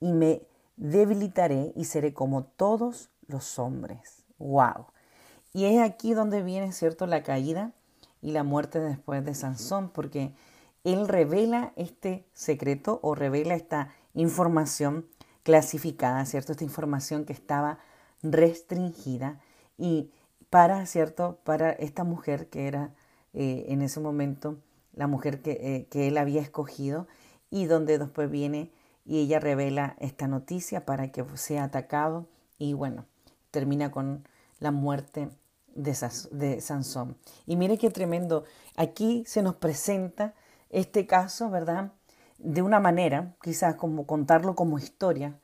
y 0.00 0.12
me 0.12 0.42
debilitaré 0.76 1.72
y 1.76 1.84
seré 1.84 2.14
como 2.14 2.44
todos 2.44 3.10
los 3.26 3.58
hombres. 3.58 4.24
¡Wow! 4.38 4.86
Y 5.52 5.66
es 5.66 5.80
aquí 5.82 6.14
donde 6.14 6.42
viene, 6.42 6.72
¿cierto?, 6.72 7.06
la 7.06 7.22
caída 7.22 7.72
y 8.22 8.32
la 8.32 8.44
muerte 8.44 8.80
después 8.80 9.24
de 9.24 9.34
Sansón, 9.34 9.90
porque 9.90 10.34
él 10.84 11.08
revela 11.08 11.72
este 11.76 12.26
secreto 12.32 13.00
o 13.02 13.14
revela 13.14 13.54
esta 13.54 13.92
información 14.14 15.06
clasificada, 15.42 16.24
¿cierto? 16.24 16.52
Esta 16.52 16.64
información 16.64 17.24
que 17.24 17.32
estaba 17.32 17.78
restringida 18.22 19.40
y 19.76 20.12
para, 20.50 20.84
¿cierto? 20.86 21.38
Para 21.44 21.70
esta 21.70 22.04
mujer 22.04 22.48
que 22.48 22.66
era 22.66 22.92
eh, 23.32 23.66
en 23.68 23.82
ese 23.82 24.00
momento 24.00 24.58
la 24.92 25.06
mujer 25.06 25.40
que, 25.40 25.52
eh, 25.52 25.86
que 25.88 26.08
él 26.08 26.18
había 26.18 26.42
escogido 26.42 27.06
y 27.50 27.66
donde 27.66 27.98
después 27.98 28.30
viene 28.30 28.72
y 29.04 29.20
ella 29.20 29.40
revela 29.40 29.96
esta 29.98 30.28
noticia 30.28 30.84
para 30.84 31.10
que 31.12 31.24
sea 31.34 31.64
atacado 31.64 32.26
y 32.58 32.74
bueno, 32.74 33.06
termina 33.50 33.90
con 33.90 34.28
la 34.58 34.70
muerte 34.72 35.30
de, 35.74 35.96
de 36.32 36.60
Sansón. 36.60 37.16
Y 37.46 37.56
mire 37.56 37.78
qué 37.78 37.90
tremendo, 37.90 38.44
aquí 38.76 39.24
se 39.26 39.42
nos 39.42 39.54
presenta 39.56 40.34
este 40.68 41.06
caso, 41.06 41.50
¿verdad? 41.50 41.92
De 42.38 42.62
una 42.62 42.80
manera, 42.80 43.34
quizás 43.42 43.76
como 43.76 44.06
contarlo 44.06 44.54
como 44.54 44.78
historia, 44.78 45.38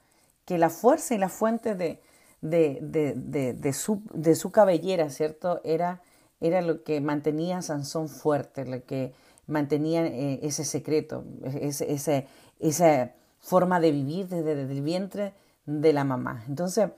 que 0.45 0.59
la 0.59 0.71
fuerza 0.71 1.15
y 1.15 1.19
la 1.19 1.29
fuente 1.29 1.75
de, 1.75 2.01
de, 2.41 2.79
de, 2.83 3.55
de 3.55 3.73
su, 3.73 4.03
su, 4.35 4.51
cabellera, 4.51 5.11
¿cierto? 5.11 5.61
Era, 5.65 6.03
era 6.41 6.61
lo 6.63 6.83
que 6.85 7.01
mantenía 7.01 7.59
a 7.59 7.63
Sansón 7.63 8.09
fuerte, 8.09 8.65
lo 8.65 8.85
que 8.85 9.13
mantenía 9.47 10.07
eh, 10.07 10.41
ese 10.43 10.65
secreto, 10.65 11.25
ese, 11.43 11.93
ese, 11.93 12.27
esa 12.59 13.13
forma 13.41 13.81
de 13.81 13.93
vivir 13.93 14.29
desde, 14.29 14.55
desde 14.55 14.73
el 14.73 14.83
vientre 14.83 15.35
de 15.67 15.93
la 15.93 16.05
mamá. 16.05 16.45
Entonces, 16.49 16.91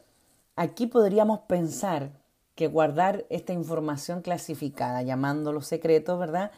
aquí 0.56 0.86
podríamos 0.86 1.40
pensar 1.40 2.10
que 2.54 2.66
guardar 2.66 3.24
esta 3.30 3.52
información 3.52 4.20
clasificada, 4.20 5.02
llamándolo 5.02 5.60
secreto, 5.60 6.18
¿verdad? 6.18 6.50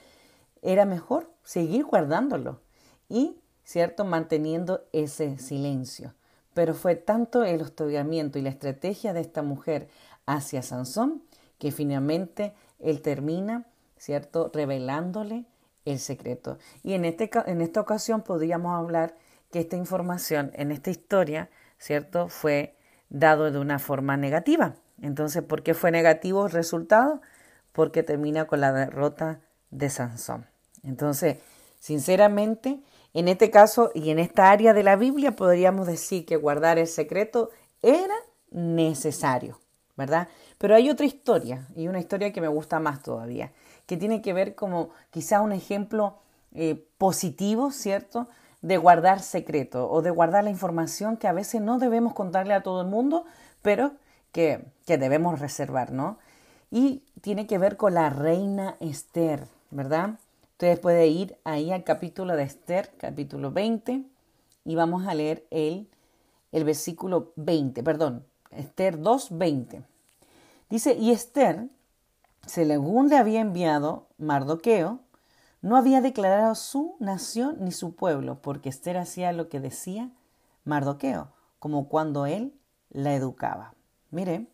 Era 0.62 0.86
mejor 0.86 1.30
seguir 1.44 1.84
guardándolo 1.84 2.60
y, 3.08 3.36
¿cierto?, 3.64 4.04
manteniendo 4.04 4.84
ese 4.92 5.38
silencio. 5.38 6.14
Pero 6.60 6.74
fue 6.74 6.94
tanto 6.94 7.42
el 7.42 7.62
hostigamiento 7.62 8.38
y 8.38 8.42
la 8.42 8.50
estrategia 8.50 9.14
de 9.14 9.22
esta 9.22 9.40
mujer 9.40 9.88
hacia 10.26 10.60
Sansón 10.60 11.22
que 11.58 11.72
finalmente 11.72 12.52
él 12.78 13.00
termina, 13.00 13.64
¿cierto?, 13.96 14.50
revelándole 14.52 15.46
el 15.86 15.98
secreto. 15.98 16.58
Y 16.82 16.92
en, 16.92 17.06
este, 17.06 17.30
en 17.46 17.62
esta 17.62 17.80
ocasión 17.80 18.20
podríamos 18.20 18.78
hablar 18.78 19.16
que 19.50 19.60
esta 19.60 19.76
información 19.76 20.50
en 20.52 20.70
esta 20.70 20.90
historia, 20.90 21.48
¿cierto?, 21.78 22.28
fue 22.28 22.76
dado 23.08 23.50
de 23.50 23.58
una 23.58 23.78
forma 23.78 24.18
negativa. 24.18 24.74
Entonces, 25.00 25.42
¿por 25.42 25.62
qué 25.62 25.72
fue 25.72 25.90
negativo 25.90 26.44
el 26.44 26.52
resultado? 26.52 27.22
Porque 27.72 28.02
termina 28.02 28.46
con 28.46 28.60
la 28.60 28.74
derrota 28.74 29.40
de 29.70 29.88
Sansón. 29.88 30.44
Entonces, 30.82 31.38
sinceramente, 31.78 32.82
en 33.14 33.28
este 33.28 33.50
caso 33.50 33.90
y 33.94 34.10
en 34.10 34.18
esta 34.18 34.50
área 34.50 34.72
de 34.72 34.82
la 34.82 34.96
Biblia 34.96 35.32
podríamos 35.32 35.86
decir 35.86 36.24
que 36.24 36.36
guardar 36.36 36.78
el 36.78 36.86
secreto 36.86 37.50
era 37.82 38.14
necesario, 38.50 39.58
¿verdad? 39.96 40.28
Pero 40.58 40.74
hay 40.74 40.90
otra 40.90 41.06
historia, 41.06 41.66
y 41.74 41.88
una 41.88 41.98
historia 41.98 42.32
que 42.32 42.40
me 42.40 42.48
gusta 42.48 42.78
más 42.78 43.02
todavía, 43.02 43.52
que 43.86 43.96
tiene 43.96 44.22
que 44.22 44.32
ver 44.32 44.54
como 44.54 44.90
quizá 45.10 45.40
un 45.40 45.52
ejemplo 45.52 46.18
eh, 46.54 46.86
positivo, 46.98 47.72
¿cierto? 47.72 48.28
De 48.62 48.76
guardar 48.76 49.20
secreto 49.20 49.90
o 49.90 50.02
de 50.02 50.10
guardar 50.10 50.44
la 50.44 50.50
información 50.50 51.16
que 51.16 51.28
a 51.28 51.32
veces 51.32 51.60
no 51.60 51.78
debemos 51.78 52.12
contarle 52.12 52.54
a 52.54 52.62
todo 52.62 52.82
el 52.82 52.88
mundo, 52.88 53.24
pero 53.62 53.92
que, 54.32 54.64
que 54.86 54.98
debemos 54.98 55.40
reservar, 55.40 55.92
¿no? 55.92 56.18
Y 56.70 57.02
tiene 57.20 57.46
que 57.46 57.58
ver 57.58 57.76
con 57.76 57.94
la 57.94 58.10
reina 58.10 58.76
Esther, 58.80 59.48
¿verdad? 59.70 60.19
Ustedes 60.60 60.78
pueden 60.78 61.10
ir 61.10 61.38
ahí 61.44 61.72
al 61.72 61.84
capítulo 61.84 62.36
de 62.36 62.42
Esther, 62.42 62.92
capítulo 62.98 63.50
20, 63.50 64.04
y 64.66 64.74
vamos 64.74 65.06
a 65.06 65.14
leer 65.14 65.46
el, 65.48 65.88
el 66.52 66.64
versículo 66.64 67.32
20, 67.36 67.82
perdón, 67.82 68.26
Esther 68.50 69.00
2, 69.00 69.38
20. 69.38 69.82
Dice, 70.68 70.92
y 70.92 71.12
Esther, 71.12 71.70
según 72.44 73.08
le 73.08 73.16
había 73.16 73.40
enviado 73.40 74.08
Mardoqueo, 74.18 75.00
no 75.62 75.78
había 75.78 76.02
declarado 76.02 76.54
su 76.54 76.94
nación 76.98 77.56
ni 77.60 77.72
su 77.72 77.94
pueblo, 77.94 78.42
porque 78.42 78.68
Esther 78.68 78.98
hacía 78.98 79.32
lo 79.32 79.48
que 79.48 79.60
decía 79.60 80.10
Mardoqueo, 80.64 81.28
como 81.58 81.88
cuando 81.88 82.26
él 82.26 82.52
la 82.90 83.14
educaba. 83.14 83.72
Mire, 84.10 84.46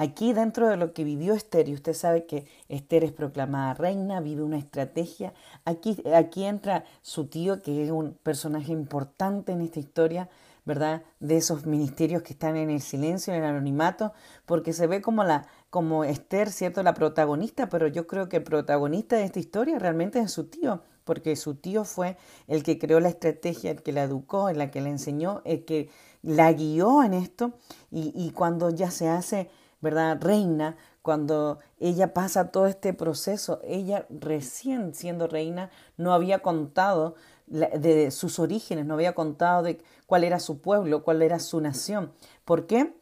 aquí 0.00 0.32
dentro 0.32 0.66
de 0.66 0.78
lo 0.78 0.94
que 0.94 1.04
vivió 1.04 1.34
Esther, 1.34 1.68
y 1.68 1.74
usted 1.74 1.92
sabe 1.92 2.24
que 2.24 2.46
Esther 2.70 3.04
es 3.04 3.12
proclamada 3.12 3.74
reina, 3.74 4.20
vive 4.20 4.42
una 4.42 4.56
estrategia, 4.56 5.34
aquí, 5.66 6.02
aquí 6.14 6.44
entra 6.44 6.84
su 7.02 7.26
tío, 7.26 7.60
que 7.60 7.84
es 7.84 7.90
un 7.90 8.14
personaje 8.14 8.72
importante 8.72 9.52
en 9.52 9.60
esta 9.60 9.78
historia, 9.78 10.30
¿verdad? 10.64 11.02
De 11.20 11.36
esos 11.36 11.66
ministerios 11.66 12.22
que 12.22 12.32
están 12.32 12.56
en 12.56 12.70
el 12.70 12.80
silencio, 12.80 13.34
en 13.34 13.42
el 13.42 13.50
anonimato, 13.50 14.14
porque 14.46 14.72
se 14.72 14.86
ve 14.86 15.02
como 15.02 15.22
la 15.22 15.46
como 15.68 16.02
Esther, 16.04 16.50
¿cierto? 16.50 16.82
La 16.82 16.94
protagonista, 16.94 17.68
pero 17.68 17.86
yo 17.86 18.06
creo 18.06 18.28
que 18.30 18.38
el 18.38 18.42
protagonista 18.42 19.16
de 19.16 19.24
esta 19.24 19.38
historia 19.38 19.78
realmente 19.78 20.18
es 20.18 20.32
su 20.32 20.44
tío, 20.44 20.80
porque 21.04 21.36
su 21.36 21.56
tío 21.56 21.84
fue 21.84 22.16
el 22.48 22.62
que 22.62 22.78
creó 22.78 23.00
la 23.00 23.10
estrategia, 23.10 23.70
el 23.70 23.82
que 23.82 23.92
la 23.92 24.04
educó, 24.04 24.48
el 24.48 24.70
que 24.70 24.80
la 24.80 24.88
enseñó, 24.88 25.42
el 25.44 25.66
que 25.66 25.90
la 26.22 26.52
guió 26.52 27.02
en 27.02 27.14
esto 27.14 27.52
y, 27.90 28.30
cuando 28.32 28.70
ya 28.70 28.90
se 28.90 29.08
hace, 29.08 29.50
¿verdad? 29.80 30.18
Reina, 30.20 30.76
cuando 31.02 31.58
ella 31.78 32.12
pasa 32.12 32.50
todo 32.50 32.66
este 32.66 32.92
proceso, 32.92 33.60
ella 33.64 34.06
recién 34.10 34.94
siendo 34.94 35.26
reina 35.26 35.70
no 35.96 36.12
había 36.12 36.40
contado 36.40 37.14
de 37.46 38.10
sus 38.10 38.38
orígenes, 38.38 38.86
no 38.86 38.94
había 38.94 39.14
contado 39.14 39.62
de 39.64 39.82
cuál 40.06 40.24
era 40.24 40.38
su 40.38 40.60
pueblo, 40.60 41.02
cuál 41.02 41.22
era 41.22 41.38
su 41.38 41.60
nación. 41.60 42.12
¿Por 42.44 42.66
qué? 42.66 42.94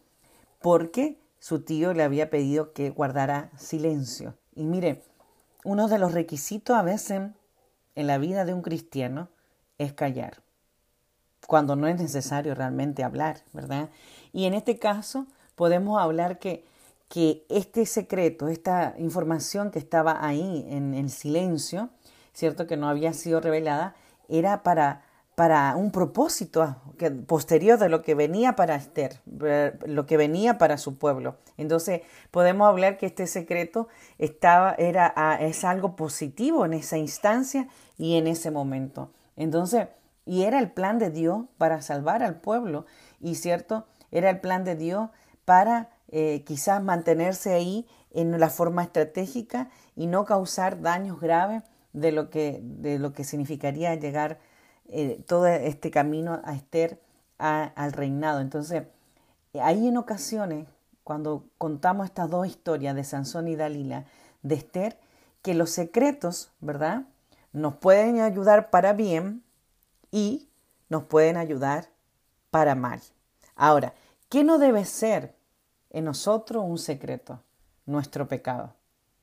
Porque 0.61 1.21
su 1.39 1.63
tío 1.63 1.93
le 1.93 2.03
había 2.03 2.31
pedido 2.31 2.73
que 2.73 2.91
guardara 2.91 3.51
silencio. 3.57 4.37
Y 4.55 4.65
mire, 4.65 5.03
uno 5.65 5.89
de 5.89 5.99
los 5.99 6.13
requisitos 6.13 6.77
a 6.77 6.83
veces 6.83 7.23
en 7.95 8.07
la 8.07 8.19
vida 8.19 8.45
de 8.45 8.55
un 8.55 8.63
cristiano 8.63 9.29
es 9.77 9.93
callar 9.93 10.43
cuando 11.49 11.77
no 11.77 11.87
es 11.87 11.99
necesario 11.99 12.55
realmente 12.55 13.03
hablar, 13.03 13.39
¿verdad? 13.55 13.89
Y 14.35 14.45
en 14.45 14.53
este 14.53 14.79
caso 14.79 15.27
podemos 15.59 16.01
hablar 16.01 16.39
que, 16.39 16.65
que 17.09 17.45
este 17.51 17.85
secreto, 17.85 18.49
esta 18.49 18.95
información 18.97 19.71
que 19.71 19.79
estaba 19.79 20.25
ahí 20.27 20.67
en 20.71 20.95
el 20.95 21.11
silencio, 21.11 21.91
¿cierto? 22.33 22.67
Que 22.67 22.79
no 22.79 22.89
había 22.89 23.13
sido 23.13 23.41
revelada, 23.41 23.95
era 24.29 24.63
para, 24.63 25.03
para 25.35 25.75
un 25.77 25.91
propósito 25.91 26.77
posterior 27.27 27.79
de 27.79 27.89
lo 27.89 28.03
que 28.03 28.15
venía 28.15 28.55
para 28.55 28.77
Esther, 28.77 29.21
lo 29.87 30.07
que 30.07 30.17
venía 30.17 30.59
para 30.59 30.79
su 30.79 30.97
pueblo. 30.97 31.37
Entonces 31.57 32.03
podemos 32.31 32.69
hablar 32.69 32.97
que 32.97 33.07
este 33.07 33.27
secreto 33.27 33.89
estaba, 34.19 34.75
era, 34.79 35.39
es 35.41 35.65
algo 35.65 35.97
positivo 35.97 36.65
en 36.65 36.73
esa 36.73 36.99
instancia 36.99 37.69
y 37.99 38.17
en 38.17 38.29
ese 38.29 38.51
momento. 38.53 39.11
Entonces, 39.37 39.89
y 40.25 40.45
era 40.45 40.61
el 40.61 40.71
plan 40.71 40.99
de 40.99 41.11
Dios 41.11 41.47
para 41.57 41.83
salvar 41.83 42.23
al 42.23 42.37
pueblo, 42.37 42.87
y 43.21 43.35
cierto, 43.35 43.87
era 44.11 44.31
el 44.31 44.41
plan 44.41 44.65
de 44.65 44.77
Dios 44.77 45.09
para 45.49 45.89
eh, 46.09 46.45
quizás 46.45 46.83
mantenerse 46.83 47.55
ahí 47.55 47.87
en 48.11 48.39
la 48.39 48.51
forma 48.51 48.83
estratégica 48.83 49.71
y 49.97 50.07
no 50.07 50.27
causar 50.27 50.83
daños 50.83 51.23
graves 51.23 51.63
de 51.95 52.13
lo 52.13 52.29
que, 52.29 52.61
de 52.63 52.99
lo 52.99 53.15
que 53.15 53.25
significaría 53.25 53.95
llegar 53.95 54.41
eh, 54.91 55.25
todo 55.27 55.47
este 55.47 55.91
camino 55.91 56.43
a 56.45 56.55
Esther 56.55 57.01
al 57.39 57.93
reinado. 57.95 58.41
Entonces, 58.41 58.83
hay 59.55 59.89
en 59.89 59.97
ocasiones, 59.97 60.69
cuando 61.03 61.47
contamos 61.57 62.05
estas 62.05 62.29
dos 62.29 62.47
historias 62.47 62.95
de 62.95 63.05
Sansón 63.05 63.49
y 63.49 63.57
Dalila, 63.57 64.05
de 64.43 64.55
Esther, 64.55 64.99
que 65.41 65.55
los 65.55 65.71
secretos, 65.71 66.53
¿verdad? 66.61 67.05
Nos 67.55 67.77
pueden 67.77 68.21
ayudar 68.21 68.69
para 68.69 68.93
bien 68.93 69.43
y 70.11 70.51
nos 70.91 71.05
pueden 71.05 71.39
ayudar 71.39 71.89
para 72.51 72.75
mal. 72.75 73.01
Ahora, 73.57 73.95
¿qué 74.29 74.45
no 74.45 74.59
debe 74.59 74.85
ser 74.85 75.38
en 75.91 76.05
nosotros 76.05 76.65
un 76.67 76.79
secreto? 76.79 77.43
Nuestro 77.87 78.29
pecado. 78.29 78.75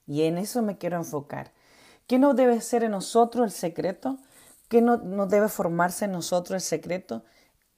Y 0.08 0.24
en 0.24 0.38
eso 0.38 0.62
me 0.62 0.78
quiero 0.78 0.98
enfocar. 0.98 1.52
¿Qué 2.08 2.20
no 2.20 2.34
debe 2.34 2.62
ser 2.62 2.84
en 2.84 2.92
nosotros 2.92 3.46
el 3.46 3.52
secreto? 3.52 4.20
que 4.68 4.82
no, 4.82 4.98
debe 5.28 5.48
formarse 5.48 6.06
en 6.06 6.12
nosotros 6.12 6.56
el 6.56 6.62
secreto 6.62 7.24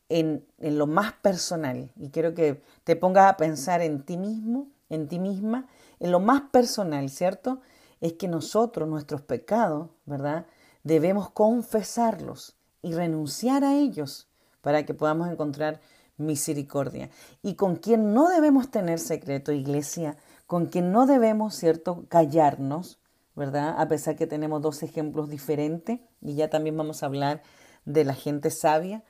en, 0.09 0.45
en, 0.59 0.77
lo 0.77 0.87
más 0.87 1.13
personal. 1.13 1.91
Y 1.97 2.09
quiero 2.09 2.33
que 2.33 2.61
te 2.83 2.95
pongas 2.95 3.29
a 3.29 3.37
pensar 3.37 3.81
en 3.81 4.03
ti 4.03 4.17
mismo, 4.17 4.67
en 4.89 5.07
ti 5.07 5.19
misma, 5.19 5.67
en 5.99 6.11
lo 6.11 6.19
más 6.19 6.43
personal, 6.51 7.09
¿cierto? 7.09 7.61
Es 7.99 8.13
que 8.13 8.27
nosotros, 8.27 8.87
nuestros 8.87 9.21
pecados, 9.21 9.89
¿verdad? 10.05 10.45
Debemos 10.83 11.29
confesarlos 11.29 12.55
y 12.81 12.93
renunciar 12.93 13.63
a 13.63 13.75
ellos 13.75 14.27
para 14.61 14.85
que 14.85 14.93
podamos 14.93 15.29
encontrar 15.29 15.81
misericordia. 16.17 17.09
Y 17.41 17.55
con 17.55 17.75
quien 17.75 18.13
no 18.13 18.29
debemos 18.29 18.69
tener 18.69 18.99
secreto, 18.99 19.51
iglesia, 19.51 20.17
con 20.45 20.67
quien 20.67 20.91
no 20.91 21.05
debemos, 21.05 21.55
¿cierto?, 21.55 22.05
callarnos, 22.09 22.99
¿verdad? 23.35 23.75
A 23.79 23.87
pesar 23.87 24.15
que 24.15 24.27
tenemos 24.27 24.61
dos 24.61 24.81
ejemplos 24.83 25.29
diferentes, 25.29 25.99
y 26.21 26.35
ya 26.35 26.49
también 26.49 26.75
vamos 26.75 27.03
a 27.03 27.05
hablar 27.05 27.43
de 27.85 28.03
la 28.03 28.13
gente 28.13 28.49
sabia, 28.49 29.03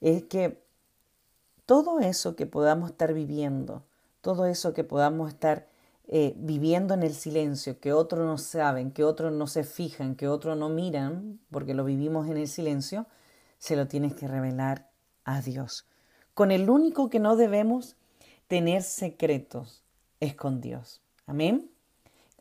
es 0.00 0.24
que 0.24 0.62
todo 1.66 2.00
eso 2.00 2.36
que 2.36 2.46
podamos 2.46 2.90
estar 2.90 3.12
viviendo, 3.12 3.84
todo 4.20 4.46
eso 4.46 4.72
que 4.72 4.84
podamos 4.84 5.28
estar 5.30 5.68
eh, 6.06 6.34
viviendo 6.36 6.94
en 6.94 7.02
el 7.02 7.14
silencio, 7.14 7.80
que 7.80 7.92
otros 7.92 8.26
no 8.26 8.36
saben, 8.36 8.90
que 8.90 9.04
otros 9.04 9.32
no 9.32 9.46
se 9.46 9.64
fijan, 9.64 10.16
que 10.16 10.28
otros 10.28 10.56
no 10.56 10.68
miran, 10.68 11.40
porque 11.50 11.74
lo 11.74 11.84
vivimos 11.84 12.28
en 12.28 12.36
el 12.36 12.48
silencio, 12.48 13.06
se 13.58 13.76
lo 13.76 13.86
tienes 13.88 14.14
que 14.14 14.28
revelar 14.28 14.90
a 15.24 15.40
Dios. 15.40 15.86
Con 16.34 16.50
el 16.50 16.68
único 16.68 17.10
que 17.10 17.20
no 17.20 17.36
debemos 17.36 17.96
tener 18.48 18.82
secretos 18.82 19.84
es 20.18 20.34
con 20.34 20.60
Dios. 20.60 21.00
Amén. 21.26 21.70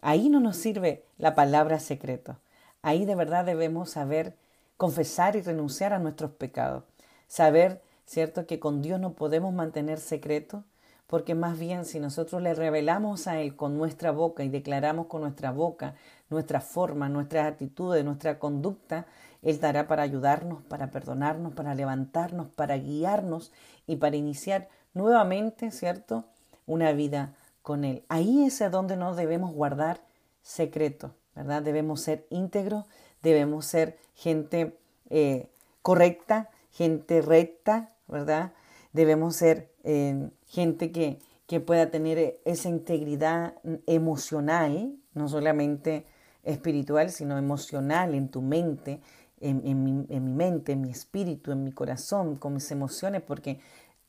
Ahí 0.01 0.29
no 0.29 0.39
nos 0.39 0.57
sirve 0.57 1.05
la 1.17 1.35
palabra 1.35 1.79
secreto. 1.79 2.37
Ahí 2.81 3.05
de 3.05 3.15
verdad 3.15 3.45
debemos 3.45 3.91
saber 3.91 4.35
confesar 4.77 5.35
y 5.35 5.41
renunciar 5.41 5.93
a 5.93 5.99
nuestros 5.99 6.31
pecados. 6.31 6.83
Saber, 7.27 7.81
¿cierto?, 8.05 8.47
que 8.47 8.59
con 8.59 8.81
Dios 8.81 8.99
no 8.99 9.13
podemos 9.13 9.53
mantener 9.53 9.99
secreto, 9.99 10.63
porque 11.05 11.35
más 11.35 11.59
bien 11.59 11.85
si 11.85 11.99
nosotros 11.99 12.41
le 12.41 12.55
revelamos 12.55 13.27
a 13.27 13.39
Él 13.39 13.55
con 13.55 13.77
nuestra 13.77 14.11
boca 14.11 14.43
y 14.43 14.49
declaramos 14.49 15.05
con 15.05 15.21
nuestra 15.21 15.51
boca 15.51 15.93
nuestra 16.29 16.61
forma, 16.61 17.09
nuestras 17.09 17.45
actitudes, 17.45 18.03
nuestra 18.03 18.39
conducta, 18.39 19.05
Él 19.43 19.59
dará 19.59 19.87
para 19.87 20.03
ayudarnos, 20.03 20.63
para 20.63 20.89
perdonarnos, 20.89 21.53
para 21.53 21.75
levantarnos, 21.75 22.47
para 22.47 22.77
guiarnos 22.77 23.51
y 23.85 23.97
para 23.97 24.15
iniciar 24.15 24.69
nuevamente, 24.93 25.71
¿cierto?, 25.71 26.25
una 26.65 26.93
vida 26.93 27.35
con 27.61 27.83
Él. 27.83 28.03
Ahí 28.09 28.45
es 28.45 28.59
donde 28.71 28.95
nos 28.95 29.17
debemos 29.17 29.53
guardar 29.53 30.01
secreto, 30.41 31.15
¿verdad? 31.35 31.61
Debemos 31.61 32.01
ser 32.01 32.25
íntegros, 32.29 32.85
debemos 33.21 33.65
ser 33.65 33.97
gente 34.15 34.77
eh, 35.09 35.49
correcta, 35.81 36.49
gente 36.71 37.21
recta, 37.21 37.89
¿verdad? 38.07 38.53
Debemos 38.91 39.35
ser 39.35 39.71
eh, 39.83 40.29
gente 40.45 40.91
que, 40.91 41.19
que 41.47 41.59
pueda 41.59 41.89
tener 41.89 42.39
esa 42.45 42.69
integridad 42.69 43.55
emocional, 43.87 44.95
no 45.13 45.27
solamente 45.27 46.05
espiritual, 46.43 47.09
sino 47.09 47.37
emocional 47.37 48.13
en 48.13 48.29
tu 48.29 48.41
mente, 48.41 48.99
en, 49.43 49.83
mi, 49.83 50.05
en, 50.09 50.23
mi, 50.23 50.31
mente, 50.31 50.71
en 50.71 50.81
mi 50.81 50.89
espíritu, 50.89 51.51
en 51.51 51.63
mi 51.63 51.71
corazón, 51.71 52.37
con 52.37 52.53
mis 52.53 52.71
emociones, 52.71 53.21
porque 53.21 53.59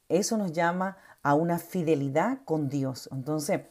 eso 0.08 0.36
nos 0.36 0.52
llama 0.52 0.96
a 1.22 1.34
una 1.34 1.58
fidelidad 1.58 2.40
con 2.44 2.68
Dios. 2.68 3.08
Entonces, 3.12 3.62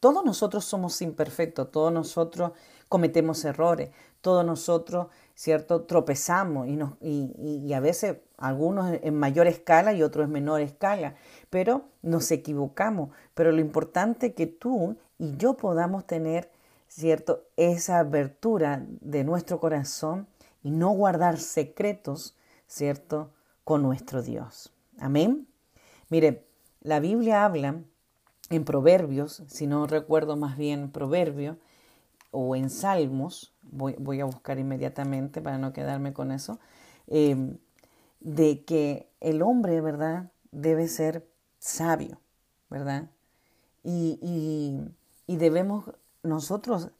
todos 0.00 0.24
nosotros 0.24 0.64
somos 0.64 1.00
imperfectos, 1.02 1.70
todos 1.70 1.92
nosotros 1.92 2.52
cometemos 2.88 3.44
errores, 3.44 3.90
todos 4.20 4.44
nosotros, 4.44 5.08
¿cierto?, 5.34 5.82
tropezamos 5.82 6.68
y, 6.68 6.76
nos, 6.76 6.92
y, 7.00 7.72
a 7.72 7.80
veces 7.80 8.18
algunos 8.36 8.98
en 9.02 9.14
mayor 9.14 9.46
escala 9.46 9.92
y 9.92 10.02
otros 10.02 10.26
en 10.26 10.32
menor 10.32 10.60
escala, 10.60 11.14
pero 11.50 11.84
nos 12.02 12.30
equivocamos. 12.30 13.10
Pero 13.34 13.52
lo 13.52 13.60
importante 13.60 14.28
es 14.28 14.34
que 14.34 14.46
tú 14.46 14.96
y 15.18 15.36
yo 15.36 15.54
podamos 15.54 16.06
tener, 16.06 16.50
¿cierto?, 16.88 17.44
esa 17.56 17.98
abertura 17.98 18.84
de 19.00 19.24
nuestro 19.24 19.60
corazón 19.60 20.26
y 20.62 20.70
no 20.70 20.90
guardar 20.90 21.38
secretos, 21.38 22.34
¿cierto?, 22.66 23.30
con 23.64 23.82
nuestro 23.82 24.22
Dios. 24.22 24.72
Amén. 24.98 25.46
Mire, 26.08 26.44
la 26.82 27.00
Biblia 27.00 27.44
habla 27.44 27.80
en 28.50 28.64
Proverbios, 28.64 29.42
si 29.46 29.66
no 29.66 29.86
recuerdo 29.86 30.36
más 30.36 30.56
bien 30.56 30.90
Proverbio, 30.90 31.58
o 32.32 32.56
en 32.56 32.70
Salmos, 32.70 33.52
voy, 33.62 34.20
a 34.20 34.24
buscar 34.24 34.58
inmediatamente 34.58 35.40
para 35.40 35.58
no 35.58 35.72
quedarme 35.72 36.12
con 36.12 36.32
eso, 36.32 36.58
em, 37.06 37.58
de 38.20 38.64
que 38.64 39.08
el 39.20 39.42
hombre, 39.42 39.80
¿verdad?, 39.80 40.30
debe 40.50 40.88
ser 40.88 41.26
sabio, 41.58 42.18
¿verdad? 42.68 43.10
Y, 43.84 44.18
y 45.26 45.36
debemos 45.36 45.84
nosotros 46.22 46.90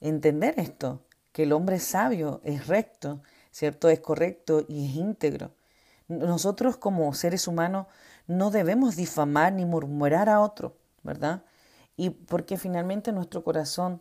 entender 0.00 0.54
esto, 0.58 1.00
que 1.32 1.44
el 1.44 1.52
hombre 1.52 1.78
sabio 1.78 2.40
es 2.44 2.66
recto, 2.66 3.20
¿cierto? 3.50 3.88
Es 3.88 4.00
correcto 4.00 4.64
y 4.68 4.88
es 4.88 4.96
íntegro. 4.96 5.50
Nosotros 6.08 6.76
como 6.76 7.12
seres 7.14 7.48
humanos 7.48 7.86
no 8.26 8.50
debemos 8.50 8.96
difamar 8.96 9.52
ni 9.52 9.64
murmurar 9.64 10.28
a 10.28 10.40
otro, 10.40 10.76
¿verdad? 11.02 11.42
Y 11.96 12.10
porque 12.10 12.56
finalmente 12.56 13.12
nuestro 13.12 13.42
corazón, 13.44 14.00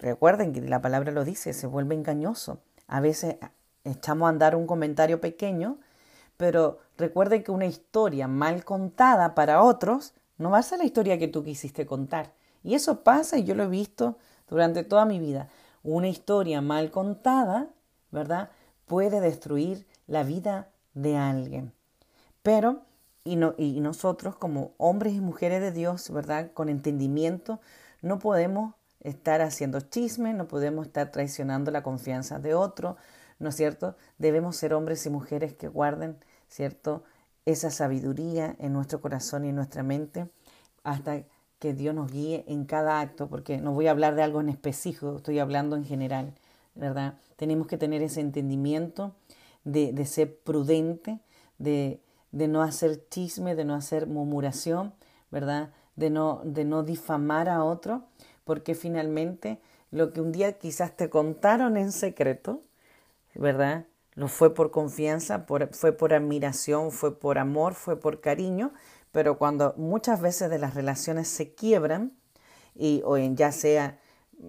recuerden 0.00 0.52
que 0.52 0.60
la 0.60 0.80
palabra 0.80 1.12
lo 1.12 1.24
dice, 1.24 1.52
se 1.52 1.66
vuelve 1.66 1.94
engañoso. 1.94 2.60
A 2.86 3.00
veces 3.00 3.36
echamos 3.84 4.26
a 4.26 4.30
andar 4.30 4.56
un 4.56 4.66
comentario 4.66 5.20
pequeño, 5.20 5.78
pero 6.36 6.78
recuerden 6.98 7.42
que 7.42 7.50
una 7.50 7.66
historia 7.66 8.28
mal 8.28 8.64
contada 8.64 9.34
para 9.34 9.62
otros 9.62 10.14
no 10.38 10.50
va 10.50 10.58
a 10.58 10.62
ser 10.62 10.78
la 10.78 10.84
historia 10.84 11.18
que 11.18 11.28
tú 11.28 11.42
quisiste 11.42 11.86
contar. 11.86 12.32
Y 12.62 12.74
eso 12.74 13.02
pasa 13.02 13.38
y 13.38 13.44
yo 13.44 13.54
lo 13.54 13.64
he 13.64 13.68
visto 13.68 14.18
durante 14.48 14.84
toda 14.84 15.04
mi 15.04 15.18
vida. 15.18 15.48
Una 15.86 16.08
historia 16.08 16.60
mal 16.62 16.90
contada, 16.90 17.68
¿verdad? 18.10 18.50
Puede 18.86 19.20
destruir 19.20 19.86
la 20.08 20.24
vida 20.24 20.72
de 20.94 21.16
alguien. 21.16 21.72
Pero 22.42 22.82
y, 23.22 23.38
y 23.56 23.80
nosotros 23.80 24.34
como 24.34 24.74
hombres 24.78 25.14
y 25.14 25.20
mujeres 25.20 25.60
de 25.60 25.70
Dios, 25.70 26.10
¿verdad? 26.10 26.50
Con 26.54 26.68
entendimiento, 26.68 27.60
no 28.02 28.18
podemos 28.18 28.74
estar 28.98 29.40
haciendo 29.42 29.80
chisme, 29.80 30.34
no 30.34 30.48
podemos 30.48 30.86
estar 30.86 31.12
traicionando 31.12 31.70
la 31.70 31.84
confianza 31.84 32.40
de 32.40 32.54
otro, 32.54 32.96
¿no 33.38 33.50
es 33.50 33.54
cierto? 33.54 33.94
Debemos 34.18 34.56
ser 34.56 34.74
hombres 34.74 35.06
y 35.06 35.10
mujeres 35.10 35.54
que 35.54 35.68
guarden, 35.68 36.18
¿cierto? 36.48 37.04
Esa 37.44 37.70
sabiduría 37.70 38.56
en 38.58 38.72
nuestro 38.72 39.00
corazón 39.00 39.44
y 39.44 39.50
en 39.50 39.54
nuestra 39.54 39.84
mente 39.84 40.28
hasta 40.82 41.22
que 41.66 41.74
Dios 41.74 41.96
nos 41.96 42.12
guíe 42.12 42.44
en 42.46 42.64
cada 42.64 43.00
acto, 43.00 43.26
porque 43.26 43.58
no 43.58 43.72
voy 43.72 43.88
a 43.88 43.90
hablar 43.90 44.14
de 44.14 44.22
algo 44.22 44.40
en 44.40 44.48
específico, 44.48 45.16
estoy 45.16 45.40
hablando 45.40 45.74
en 45.74 45.84
general, 45.84 46.32
¿verdad? 46.76 47.14
Tenemos 47.34 47.66
que 47.66 47.76
tener 47.76 48.02
ese 48.02 48.20
entendimiento 48.20 49.16
de, 49.64 49.92
de 49.92 50.06
ser 50.06 50.38
prudente, 50.38 51.18
de, 51.58 52.00
de 52.30 52.46
no 52.46 52.62
hacer 52.62 53.08
chisme, 53.08 53.56
de 53.56 53.64
no 53.64 53.74
hacer 53.74 54.06
murmuración, 54.06 54.94
¿verdad? 55.32 55.70
De 55.96 56.08
no, 56.08 56.40
de 56.44 56.64
no 56.64 56.84
difamar 56.84 57.48
a 57.48 57.64
otro, 57.64 58.04
porque 58.44 58.76
finalmente 58.76 59.58
lo 59.90 60.12
que 60.12 60.20
un 60.20 60.30
día 60.30 60.52
quizás 60.52 60.96
te 60.96 61.10
contaron 61.10 61.76
en 61.76 61.90
secreto, 61.90 62.62
¿verdad? 63.34 63.86
lo 64.16 64.28
fue 64.28 64.54
por 64.54 64.70
confianza, 64.70 65.46
fue 65.72 65.92
por 65.92 66.14
admiración, 66.14 66.90
fue 66.90 67.18
por 67.18 67.38
amor, 67.38 67.74
fue 67.74 68.00
por 68.00 68.20
cariño, 68.20 68.72
pero 69.16 69.38
cuando 69.38 69.72
muchas 69.78 70.20
veces 70.20 70.50
de 70.50 70.58
las 70.58 70.74
relaciones 70.74 71.26
se 71.26 71.54
quiebran, 71.54 72.12
y, 72.74 73.00
o 73.06 73.16
ya 73.16 73.50
sea 73.50 73.98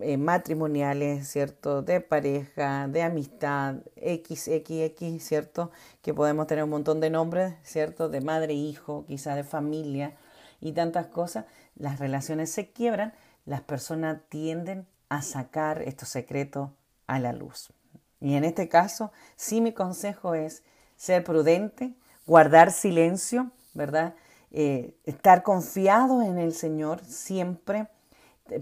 eh, 0.02 0.18
matrimoniales, 0.18 1.26
¿cierto? 1.30 1.84
De 1.84 2.02
pareja, 2.02 2.90
de 2.90 3.02
amistad, 3.02 3.76
XXX, 3.96 5.24
¿cierto? 5.24 5.72
Que 6.02 6.14
podemos 6.14 6.48
tener 6.48 6.66
un 6.66 6.72
montón 6.72 7.00
de 7.00 7.10
nombres, 7.10 7.54
¿cierto? 7.64 8.10
De 8.10 8.20
madre, 8.20 8.56
hijo, 8.56 9.06
quizá 9.08 9.36
de 9.36 9.46
familia 9.46 10.18
y 10.60 10.74
tantas 10.74 11.08
cosas. 11.08 11.46
Las 11.78 12.00
relaciones 12.00 12.52
se 12.52 12.70
quiebran, 12.70 13.14
las 13.46 13.62
personas 13.62 14.20
tienden 14.28 14.86
a 15.08 15.22
sacar 15.22 15.82
estos 15.84 16.10
secretos 16.10 16.72
a 17.06 17.20
la 17.20 17.32
luz. 17.32 17.72
Y 18.20 18.36
en 18.36 18.44
este 18.44 18.68
caso, 18.68 19.14
sí 19.38 19.62
mi 19.62 19.72
consejo 19.72 20.34
es 20.34 20.64
ser 20.98 21.24
prudente, 21.24 21.94
guardar 22.26 22.74
silencio, 22.74 23.52
¿verdad? 23.74 24.14
Eh, 24.52 24.96
estar 25.04 25.44
confiado 25.44 26.22
en 26.22 26.38
el 26.38 26.54
Señor 26.54 27.04
siempre, 27.04 27.88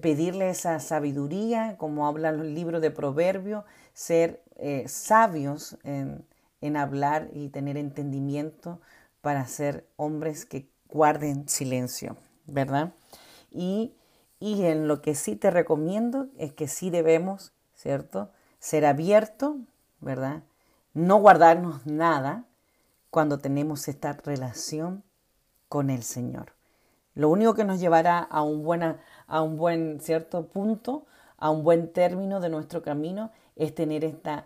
pedirle 0.01 0.49
esa 0.49 0.79
sabiduría, 0.79 1.75
como 1.77 2.07
hablan 2.07 2.37
los 2.37 2.47
libros 2.47 2.81
de 2.81 2.91
Proverbios, 2.91 3.63
ser 3.93 4.43
eh, 4.57 4.85
sabios 4.87 5.77
en, 5.83 6.25
en 6.61 6.77
hablar 6.77 7.29
y 7.33 7.49
tener 7.49 7.77
entendimiento 7.77 8.81
para 9.21 9.45
ser 9.47 9.87
hombres 9.95 10.45
que 10.45 10.67
guarden 10.89 11.47
silencio, 11.47 12.17
¿verdad? 12.47 12.93
Y, 13.51 13.93
y 14.39 14.63
en 14.63 14.87
lo 14.87 15.01
que 15.01 15.15
sí 15.15 15.35
te 15.35 15.51
recomiendo 15.51 16.27
es 16.37 16.53
que 16.53 16.67
sí 16.67 16.89
debemos, 16.89 17.53
¿cierto? 17.75 18.31
ser 18.65 18.87
abierto, 18.87 19.59
¿verdad? 20.01 20.41
No 20.95 21.17
guardarnos 21.17 21.85
nada 21.85 22.45
cuando 23.11 23.37
tenemos 23.37 23.87
esta 23.87 24.13
relación 24.13 25.03
con 25.75 25.89
el 25.89 26.03
Señor. 26.03 26.53
Lo 27.15 27.27
único 27.27 27.53
que 27.53 27.65
nos 27.65 27.81
llevará 27.81 28.19
a 28.19 28.43
un, 28.43 28.63
buena, 28.63 29.01
a 29.27 29.41
un 29.41 29.57
buen 29.57 29.99
cierto 29.99 30.47
punto, 30.47 31.05
a 31.35 31.49
un 31.49 31.65
buen 31.65 31.91
término 31.91 32.39
de 32.39 32.47
nuestro 32.47 32.81
camino, 32.81 33.31
es 33.57 33.75
tener 33.75 34.05
esta 34.05 34.45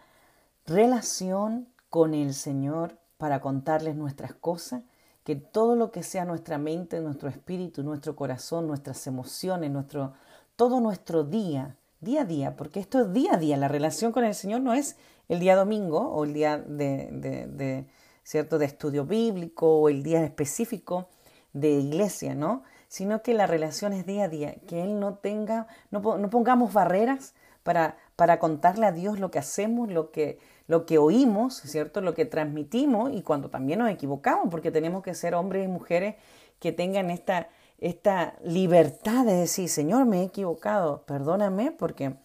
relación 0.65 1.67
con 1.91 2.15
el 2.15 2.33
Señor 2.33 2.97
para 3.19 3.41
contarles 3.41 3.95
nuestras 3.95 4.33
cosas, 4.33 4.81
que 5.23 5.35
todo 5.35 5.75
lo 5.75 5.91
que 5.91 6.01
sea 6.01 6.25
nuestra 6.25 6.57
mente, 6.57 6.99
nuestro 6.99 7.29
espíritu, 7.29 7.83
nuestro 7.83 8.15
corazón, 8.15 8.65
nuestras 8.65 9.05
emociones, 9.05 9.69
nuestro, 9.69 10.13
todo 10.55 10.79
nuestro 10.79 11.23
día, 11.23 11.75
día 12.01 12.21
a 12.23 12.25
día, 12.25 12.55
porque 12.55 12.79
esto 12.79 13.01
es 13.01 13.13
día 13.13 13.35
a 13.35 13.37
día. 13.37 13.55
La 13.55 13.67
relación 13.67 14.11
con 14.11 14.23
el 14.23 14.33
Señor 14.33 14.61
no 14.61 14.73
es 14.73 14.97
el 15.27 15.39
día 15.39 15.55
domingo 15.55 16.09
o 16.09 16.23
el 16.23 16.33
día 16.33 16.57
de, 16.57 17.85
¿cierto? 18.23 18.57
de 18.57 18.65
estudio 18.65 19.05
bíblico 19.05 19.81
o 19.81 19.89
el 19.89 20.01
día 20.01 20.23
específico 20.23 21.07
de 21.53 21.69
iglesia, 21.71 22.35
¿no? 22.35 22.63
Sino 22.87 23.21
que 23.21 23.33
la 23.33 23.47
relación 23.47 23.93
es 23.93 24.05
día 24.05 24.25
a 24.25 24.29
día, 24.29 24.55
que 24.67 24.83
Él 24.83 24.99
no 24.99 25.15
tenga, 25.15 25.67
no, 25.91 26.01
pongamos 26.29 26.73
barreras 26.73 27.33
para, 27.63 27.97
para 28.15 28.39
contarle 28.39 28.85
a 28.85 28.91
Dios 28.91 29.19
lo 29.19 29.31
que 29.31 29.39
hacemos, 29.39 29.89
lo 29.89 30.11
que, 30.11 30.39
lo 30.67 30.85
que 30.85 30.97
oímos, 30.97 31.55
¿cierto? 31.55 32.01
Lo 32.01 32.13
que 32.13 32.25
transmitimos 32.25 33.11
y 33.13 33.21
cuando 33.21 33.49
también 33.49 33.79
nos 33.79 33.89
equivocamos, 33.89 34.47
porque 34.49 34.71
tenemos 34.71 35.03
que 35.03 35.13
ser 35.13 35.35
hombres 35.35 35.65
y 35.65 35.67
mujeres 35.67 36.15
que 36.59 36.71
tengan 36.71 37.09
esta 37.09 37.49
esta 37.81 38.35
libertad 38.43 39.25
de 39.25 39.33
decir, 39.35 39.69
Señor, 39.69 40.05
me 40.05 40.21
he 40.21 40.23
equivocado, 40.25 41.03
perdóname, 41.03 41.71
porque 41.71 42.15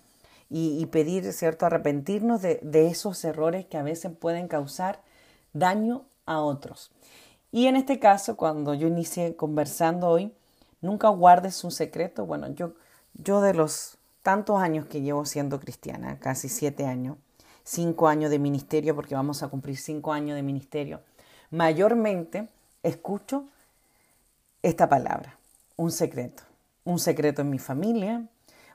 y, 0.50 0.86
pedir, 0.86 1.32
¿cierto?, 1.32 1.66
arrepentirnos 1.66 2.40
de, 2.40 2.60
de, 2.62 2.86
esos 2.86 3.24
errores 3.24 3.66
que 3.66 3.76
a 3.76 3.82
veces 3.82 4.12
pueden 4.16 4.46
causar 4.46 5.00
daño 5.52 6.04
a 6.26 6.40
otros. 6.40 6.92
Y 7.54 7.68
en 7.68 7.76
este 7.76 8.00
caso, 8.00 8.36
cuando 8.36 8.74
yo 8.74 8.88
inicié 8.88 9.36
conversando 9.36 10.08
hoy, 10.08 10.34
nunca 10.80 11.08
guardes 11.10 11.62
un 11.62 11.70
secreto. 11.70 12.26
Bueno, 12.26 12.48
yo, 12.48 12.72
yo 13.14 13.40
de 13.40 13.54
los 13.54 13.96
tantos 14.22 14.60
años 14.60 14.86
que 14.86 15.02
llevo 15.02 15.24
siendo 15.24 15.60
cristiana, 15.60 16.18
casi 16.18 16.48
siete 16.48 16.84
años, 16.84 17.16
cinco 17.62 18.08
años 18.08 18.32
de 18.32 18.40
ministerio, 18.40 18.96
porque 18.96 19.14
vamos 19.14 19.44
a 19.44 19.48
cumplir 19.50 19.76
cinco 19.76 20.12
años 20.12 20.34
de 20.34 20.42
ministerio, 20.42 21.00
mayormente 21.52 22.48
escucho 22.82 23.44
esta 24.60 24.88
palabra 24.88 25.38
un 25.76 25.92
secreto. 25.92 26.42
Un 26.82 26.98
secreto 26.98 27.42
en 27.42 27.50
mi 27.50 27.60
familia, 27.60 28.26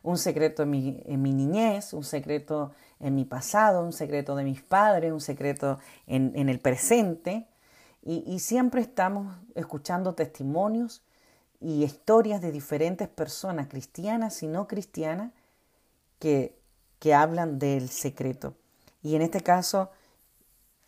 un 0.03 0.17
secreto 0.17 0.63
en 0.63 0.69
mi, 0.69 1.03
en 1.05 1.21
mi, 1.21 1.33
niñez, 1.33 1.91
un 1.91 2.05
secreto 2.05 2.71
en 3.01 3.13
mi 3.13 3.25
pasado, 3.25 3.83
un 3.83 3.91
secreto 3.91 4.37
de 4.37 4.45
mis 4.45 4.61
padres, 4.61 5.11
un 5.11 5.19
secreto 5.19 5.79
en, 6.07 6.47
el 6.47 6.61
presente. 6.61 7.45
Y, 8.01 8.39
siempre 8.39 8.81
estamos 8.81 9.35
escuchando 9.55 10.15
testimonios 10.15 11.03
y 11.59 11.83
historias 11.83 12.41
de 12.41 12.51
diferentes 12.51 13.09
personas, 13.09 13.67
cristianas 13.67 14.41
y 14.41 14.47
no 14.47 14.67
cristianas, 14.67 15.33
que, 16.17 16.57
que 16.99 17.13
hablan 17.13 17.59
del 17.59 17.89
secreto. 17.89 18.55
Y 19.01 19.15
en 19.15 19.21
este 19.21 19.41
caso 19.41 19.91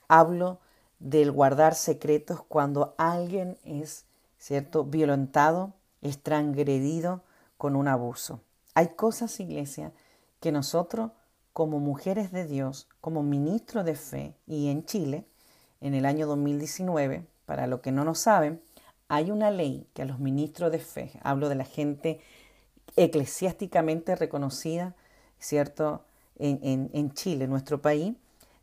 hablo 0.08 0.60
del 1.00 1.32
guardar 1.32 1.76
secretos 1.76 2.44
cuando 2.44 2.96
alguien 2.98 3.58
es, 3.64 4.06
¿cierto?, 4.38 4.84
violentado 4.86 5.74
es 6.02 6.22
transgredido 6.22 7.24
con 7.58 7.76
un 7.76 7.88
abuso. 7.88 8.42
Hay 8.74 8.96
cosas, 8.96 9.40
iglesia, 9.40 9.92
que 10.40 10.52
nosotros 10.52 11.12
como 11.54 11.80
mujeres 11.80 12.32
de 12.32 12.46
Dios, 12.46 12.88
como 13.02 13.24
ministros 13.24 13.86
de 13.86 13.96
fe, 13.96 14.36
y 14.48 14.70
en 14.70 14.86
Chile, 14.86 15.26
en 15.82 15.94
el 15.96 16.06
año 16.06 16.28
2019, 16.28 17.26
para 17.46 17.68
los 17.68 17.82
que 17.82 17.92
no 17.92 18.06
lo 18.06 18.16
saben, 18.16 18.62
hay 19.08 19.32
una 19.32 19.52
ley 19.52 19.88
que 19.94 20.04
a 20.04 20.06
los 20.06 20.20
ministros 20.20 20.72
de 20.72 20.80
fe, 20.80 21.12
hablo 21.22 21.50
de 21.50 21.56
la 21.56 21.66
gente 21.66 22.22
eclesiásticamente 22.96 24.16
reconocida, 24.16 24.96
¿cierto? 25.40 26.06
En, 26.38 26.60
en, 26.64 26.90
en 26.94 27.12
Chile, 27.12 27.48
nuestro 27.48 27.82
país, 27.82 28.16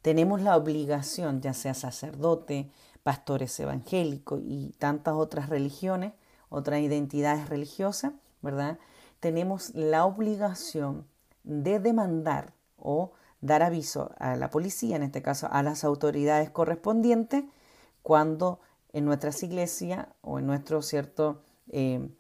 tenemos 0.02 0.40
la 0.40 0.56
obligación, 0.56 1.40
ya 1.40 1.52
sea 1.52 1.74
sacerdote, 1.74 2.70
pastores 3.02 3.58
evangélicos 3.60 4.40
y 4.44 4.74
tantas 4.78 5.14
otras 5.14 5.48
religiones, 5.48 6.12
otras 6.48 6.80
identidades 6.80 7.48
religiosas, 7.48 8.12
¿verdad? 8.42 8.78
Tenemos 9.20 9.74
la 9.74 10.04
obligación 10.04 11.06
de 11.42 11.80
demandar 11.80 12.52
o 12.76 13.12
dar 13.40 13.62
aviso 13.62 14.12
a 14.18 14.36
la 14.36 14.50
policía, 14.50 14.96
en 14.96 15.02
este 15.02 15.22
caso 15.22 15.48
a 15.50 15.62
las 15.62 15.84
autoridades 15.84 16.50
correspondientes, 16.50 17.44
cuando 18.02 18.60
en 18.92 19.04
nuestras 19.04 19.42
iglesias 19.42 20.06
o 20.22 20.38
en 20.38 20.46
nuestro 20.46 20.82
cierto 20.82 21.42
eh, 21.70 22.10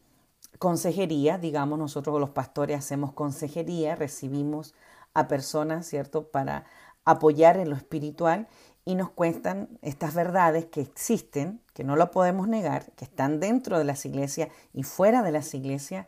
consejería, 0.58 1.38
digamos, 1.38 1.78
nosotros 1.78 2.20
los 2.20 2.30
pastores 2.30 2.78
hacemos 2.78 3.12
consejería, 3.12 3.96
recibimos 3.96 4.74
a 5.14 5.28
personas, 5.28 5.86
¿cierto?, 5.86 6.30
para 6.30 6.64
apoyar 7.04 7.56
en 7.56 7.70
lo 7.70 7.76
espiritual 7.76 8.48
y 8.84 8.94
nos 8.94 9.10
cuentan 9.10 9.78
estas 9.82 10.14
verdades 10.14 10.66
que 10.66 10.80
existen, 10.80 11.60
que 11.74 11.84
no 11.84 11.96
lo 11.96 12.10
podemos 12.10 12.48
negar, 12.48 12.92
que 12.92 13.04
están 13.04 13.40
dentro 13.40 13.78
de 13.78 13.84
las 13.84 14.04
iglesias 14.04 14.48
y 14.72 14.82
fuera 14.82 15.22
de 15.22 15.32
las 15.32 15.54
iglesias, 15.54 16.06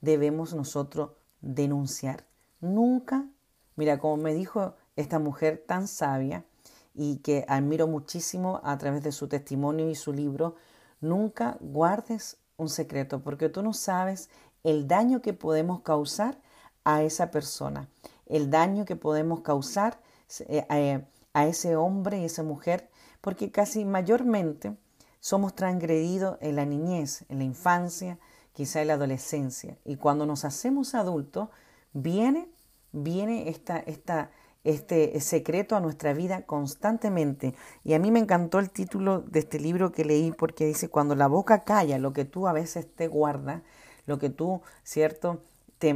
debemos 0.00 0.54
nosotros 0.54 1.12
denunciar. 1.40 2.24
Nunca, 2.60 3.26
mira, 3.78 3.98
como 3.98 4.16
me 4.16 4.34
dijo 4.34 4.74
esta 4.96 5.20
mujer 5.20 5.62
tan 5.64 5.86
sabia 5.86 6.44
y 6.94 7.18
que 7.18 7.44
admiro 7.46 7.86
muchísimo 7.86 8.60
a 8.64 8.76
través 8.76 9.04
de 9.04 9.12
su 9.12 9.28
testimonio 9.28 9.88
y 9.88 9.94
su 9.94 10.12
libro, 10.12 10.56
nunca 11.00 11.56
guardes 11.60 12.38
un 12.56 12.68
secreto, 12.68 13.20
porque 13.20 13.48
tú 13.48 13.62
no 13.62 13.72
sabes 13.72 14.30
el 14.64 14.88
daño 14.88 15.22
que 15.22 15.32
podemos 15.32 15.82
causar 15.82 16.40
a 16.82 17.04
esa 17.04 17.30
persona, 17.30 17.88
el 18.26 18.50
daño 18.50 18.84
que 18.84 18.96
podemos 18.96 19.42
causar 19.42 20.00
eh, 20.48 20.66
eh, 20.68 21.04
a 21.32 21.46
ese 21.46 21.76
hombre 21.76 22.18
y 22.18 22.24
esa 22.24 22.42
mujer, 22.42 22.90
porque 23.20 23.52
casi 23.52 23.84
mayormente 23.84 24.76
somos 25.20 25.54
transgredidos 25.54 26.36
en 26.40 26.56
la 26.56 26.64
niñez, 26.64 27.24
en 27.28 27.38
la 27.38 27.44
infancia, 27.44 28.18
quizá 28.52 28.80
en 28.80 28.88
la 28.88 28.94
adolescencia. 28.94 29.78
Y 29.84 29.94
cuando 29.94 30.26
nos 30.26 30.44
hacemos 30.44 30.96
adultos, 30.96 31.48
viene, 31.92 32.48
viene 32.92 33.48
esta, 33.48 33.78
esta, 33.78 34.30
este 34.64 35.18
secreto 35.20 35.76
a 35.76 35.80
nuestra 35.80 36.12
vida 36.12 36.42
constantemente. 36.42 37.54
Y 37.84 37.94
a 37.94 37.98
mí 37.98 38.10
me 38.10 38.20
encantó 38.20 38.58
el 38.58 38.70
título 38.70 39.20
de 39.20 39.40
este 39.40 39.60
libro 39.60 39.92
que 39.92 40.04
leí 40.04 40.32
porque 40.32 40.66
dice, 40.66 40.88
cuando 40.88 41.14
la 41.14 41.26
boca 41.26 41.64
calla, 41.64 41.98
lo 41.98 42.12
que 42.12 42.24
tú 42.24 42.48
a 42.48 42.52
veces 42.52 42.92
te 42.94 43.08
guardas, 43.08 43.62
lo 44.06 44.18
que 44.18 44.30
tú, 44.30 44.62
¿cierto? 44.82 45.42
te, 45.78 45.94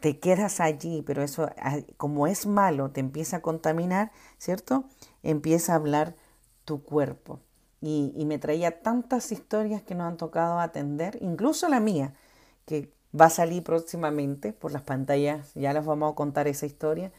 te, 0.00 0.18
quedas 0.20 0.60
allí, 0.60 1.02
pero 1.02 1.22
eso 1.22 1.50
ah, 1.58 1.78
como 1.96 2.26
es 2.26 2.46
malo, 2.46 2.90
te 2.90 3.00
empieza 3.00 3.38
a 3.38 3.42
contaminar, 3.42 4.12
¿cierto? 4.38 4.84
Empieza 5.22 5.72
a 5.72 5.76
hablar 5.76 6.14
tu 6.64 6.82
cuerpo. 6.82 7.40
Y, 7.80 8.12
y, 8.16 8.26
me 8.26 8.38
traía 8.38 8.80
tantas 8.82 9.30
historias 9.30 9.82
que 9.82 9.94
nos 9.94 10.08
han 10.08 10.16
tocado 10.16 10.58
atender, 10.58 11.18
incluso 11.20 11.68
la 11.68 11.78
mía, 11.80 12.14
que 12.64 12.92
va 13.18 13.26
a 13.26 13.30
salir 13.30 13.62
próximamente 13.62 14.52
por 14.52 14.72
las 14.72 14.82
pantallas, 14.82 15.52
ya 15.54 15.72
les 15.72 15.84
vamos 15.84 16.12
a 16.12 16.14
contar 16.14 16.48
esa 16.48 16.66
historia, 16.66 17.12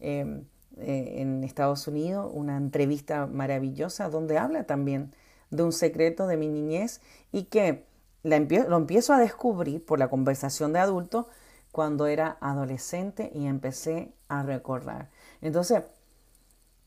em, 0.00 0.44
eh, 0.78 1.22
en 1.22 1.44
Estados 1.44 1.86
Unidos 1.88 2.30
una 2.34 2.56
entrevista 2.56 3.26
maravillosa 3.26 4.10
donde 4.10 4.38
habla 4.38 4.64
también 4.64 5.12
de 5.50 5.62
un 5.62 5.72
secreto 5.72 6.26
de 6.26 6.36
mi 6.36 6.48
niñez 6.48 7.00
y 7.32 7.44
que 7.44 7.84
lo 8.22 8.76
empiezo 8.76 9.12
a 9.12 9.18
descubrir 9.18 9.84
por 9.84 9.98
la 9.98 10.08
conversación 10.08 10.72
de 10.72 10.80
adulto 10.80 11.28
cuando 11.70 12.06
era 12.06 12.36
adolescente 12.40 13.30
y 13.34 13.46
empecé 13.46 14.12
a 14.28 14.42
recordar. 14.42 15.08
Entonces, 15.42 15.84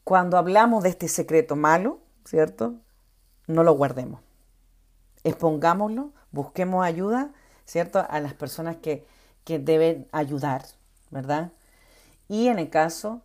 cuando 0.03 0.37
hablamos 0.37 0.83
de 0.83 0.89
este 0.89 1.07
secreto 1.07 1.55
malo, 1.55 1.99
¿cierto? 2.25 2.73
No 3.47 3.63
lo 3.63 3.73
guardemos. 3.73 4.21
Expongámoslo, 5.23 6.11
busquemos 6.31 6.83
ayuda, 6.83 7.31
¿cierto? 7.69 8.03
A 8.09 8.19
las 8.19 8.33
personas 8.33 8.77
que, 8.77 9.05
que 9.43 9.59
deben 9.59 10.07
ayudar, 10.11 10.65
¿verdad? 11.11 11.51
Y 12.27 12.47
en 12.47 12.57
el 12.57 12.69
caso 12.71 13.21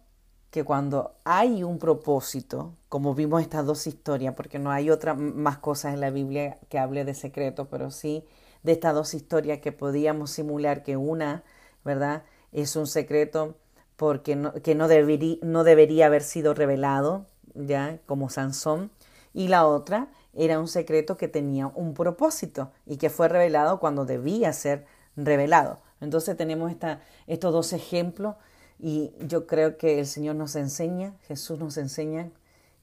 que 0.51 0.65
cuando 0.65 1.15
hay 1.25 1.63
un 1.65 1.79
propósito, 1.79 2.75
como 2.91 3.15
vimos 3.15 3.41
estas 3.41 3.65
dos 3.65 3.87
historias, 3.87 4.35
porque 4.35 4.59
no 4.59 4.71
hay 4.71 4.91
otra 4.91 5.15
más 5.15 5.59
cosas 5.59 5.95
en 5.95 6.01
la 6.01 6.11
Biblia 6.11 6.59
que 6.69 6.79
hable 6.79 7.07
de 7.07 7.15
secreto, 7.15 7.69
pero 7.71 7.91
sí 7.91 8.23
de 8.63 8.73
estas 8.73 8.95
dos 8.95 9.15
historias 9.15 9.61
que 9.61 9.73
podíamos 9.73 10.31
simular 10.31 10.83
que 10.83 10.99
una, 10.99 11.43
¿verdad? 11.83 12.23
Es 12.53 12.77
un 12.77 12.87
secreto 12.87 13.57
porque 13.97 14.37
no, 14.37 14.53
que 14.53 14.75
no, 14.75 14.89
no 14.89 15.65
debería 15.65 16.07
haber 16.07 16.23
sido 16.23 16.53
revelado, 16.53 17.25
ya, 17.55 17.99
como 18.07 18.29
Sansón, 18.29 18.91
y 19.33 19.49
la 19.49 19.67
otra 19.67 20.09
era 20.37 20.59
un 20.59 20.69
secreto 20.69 21.17
que 21.17 21.29
tenía 21.29 21.67
un 21.69 21.95
propósito 21.95 22.71
y 22.87 22.97
que 22.97 23.11
fue 23.11 23.29
revelado 23.29 23.81
cuando 23.81 24.05
debía 24.05 24.53
ser 24.53 24.87
revelado. 25.17 25.81
Entonces 26.01 26.37
tenemos 26.37 26.71
esta, 26.71 27.01
estos 27.27 27.53
dos 27.53 27.73
ejemplos 27.73 28.37
y 28.79 29.13
yo 29.21 29.47
creo 29.47 29.77
que 29.77 29.99
el 30.01 30.07
Señor 30.07 30.37
nos 30.37 30.57
enseña, 30.57 31.15
Jesús 31.23 31.59
nos 31.59 31.77
enseña 31.77 32.31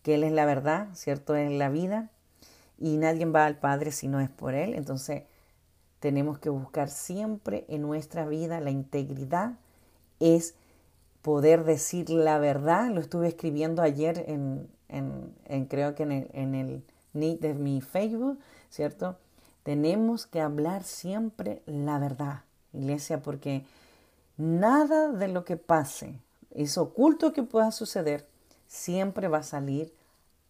que 0.03 0.15
Él 0.15 0.23
es 0.23 0.31
la 0.31 0.45
verdad, 0.45 0.87
¿cierto? 0.93 1.35
Es 1.35 1.51
la 1.51 1.69
vida 1.69 2.09
y 2.79 2.97
nadie 2.97 3.25
va 3.25 3.45
al 3.45 3.57
Padre 3.57 3.91
si 3.91 4.07
no 4.07 4.19
es 4.19 4.29
por 4.29 4.55
Él. 4.55 4.73
Entonces 4.73 5.23
tenemos 5.99 6.39
que 6.39 6.49
buscar 6.49 6.89
siempre 6.89 7.65
en 7.67 7.83
nuestra 7.83 8.25
vida 8.25 8.59
la 8.59 8.71
integridad, 8.71 9.53
es 10.19 10.55
poder 11.21 11.63
decir 11.63 12.09
la 12.09 12.39
verdad. 12.39 12.89
Lo 12.89 13.01
estuve 13.01 13.27
escribiendo 13.27 13.81
ayer 13.83 14.25
en, 14.27 14.67
en, 14.89 15.65
creo 15.65 15.93
que 15.93 16.03
en 16.03 16.11
el, 16.11 16.29
en 16.33 16.55
el 16.55 16.83
de 17.13 17.53
mi 17.53 17.81
Facebook, 17.81 18.39
¿cierto? 18.69 19.17
Tenemos 19.63 20.25
que 20.25 20.41
hablar 20.41 20.83
siempre 20.83 21.61
la 21.65 21.99
verdad, 21.99 22.41
iglesia, 22.73 23.21
porque 23.21 23.65
Nada 24.41 25.11
de 25.11 25.27
lo 25.27 25.45
que 25.45 25.55
pase, 25.55 26.19
es 26.49 26.75
oculto 26.79 27.31
que 27.31 27.43
pueda 27.43 27.71
suceder, 27.71 28.27
siempre 28.65 29.27
va 29.27 29.37
a 29.37 29.43
salir 29.43 29.93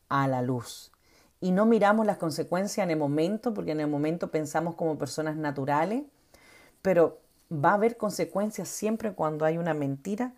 a 0.08 0.30
la 0.30 0.41
luz. 0.41 0.93
Y 1.41 1.52
no 1.52 1.65
miramos 1.65 2.06
las 2.06 2.17
consecuencias 2.17 2.86
en 2.86 2.91
el 2.91 2.97
momento, 2.97 3.54
porque 3.54 3.71
en 3.71 3.82
el 3.82 3.88
momento 3.88 4.32
pensamos 4.32 4.76
como 4.76 4.97
personas 4.97 5.36
naturales, 5.36 6.04
pero 6.82 7.19
va 7.52 7.71
a 7.71 7.74
haber 7.74 7.97
consecuencias 7.97 8.69
siempre 8.69 9.12
cuando 9.12 9.43
hay 9.43 9.58
una 9.58 9.74
mentira, 9.74 10.34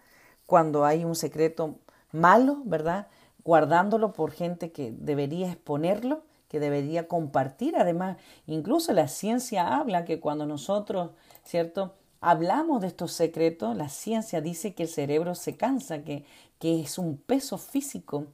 cuando 0.48 0.84
hay 0.84 1.06
un 1.06 1.14
secreto 1.14 1.76
malo, 2.12 2.64
¿verdad? 2.66 3.06
Guardándolo 3.44 4.14
por 4.14 4.32
gente 4.32 4.72
que 4.72 4.92
debería 4.92 5.52
exponerlo, 5.52 6.24
que 6.48 6.60
debería 6.60 7.08
compartir. 7.08 7.76
Además, 7.76 8.18
incluso 8.48 8.94
la 8.94 9.08
ciencia 9.08 9.76
habla 9.76 10.06
que 10.06 10.20
cuando 10.20 10.46
nosotros, 10.46 11.12
¿cierto? 11.44 11.94
hablamos 12.24 12.82
de 12.82 12.88
estos 12.88 13.12
secretos, 13.12 13.76
la 13.76 13.90
ciencia 13.90 14.40
dice 14.40 14.74
que 14.74 14.84
el 14.84 14.90
cerebro 14.90 15.36
se 15.36 15.58
cansa, 15.58 16.04
que, 16.04 16.26
que 16.58 16.80
es 16.80 16.98
un 16.98 17.18
peso 17.18 17.58
físico. 17.58 18.28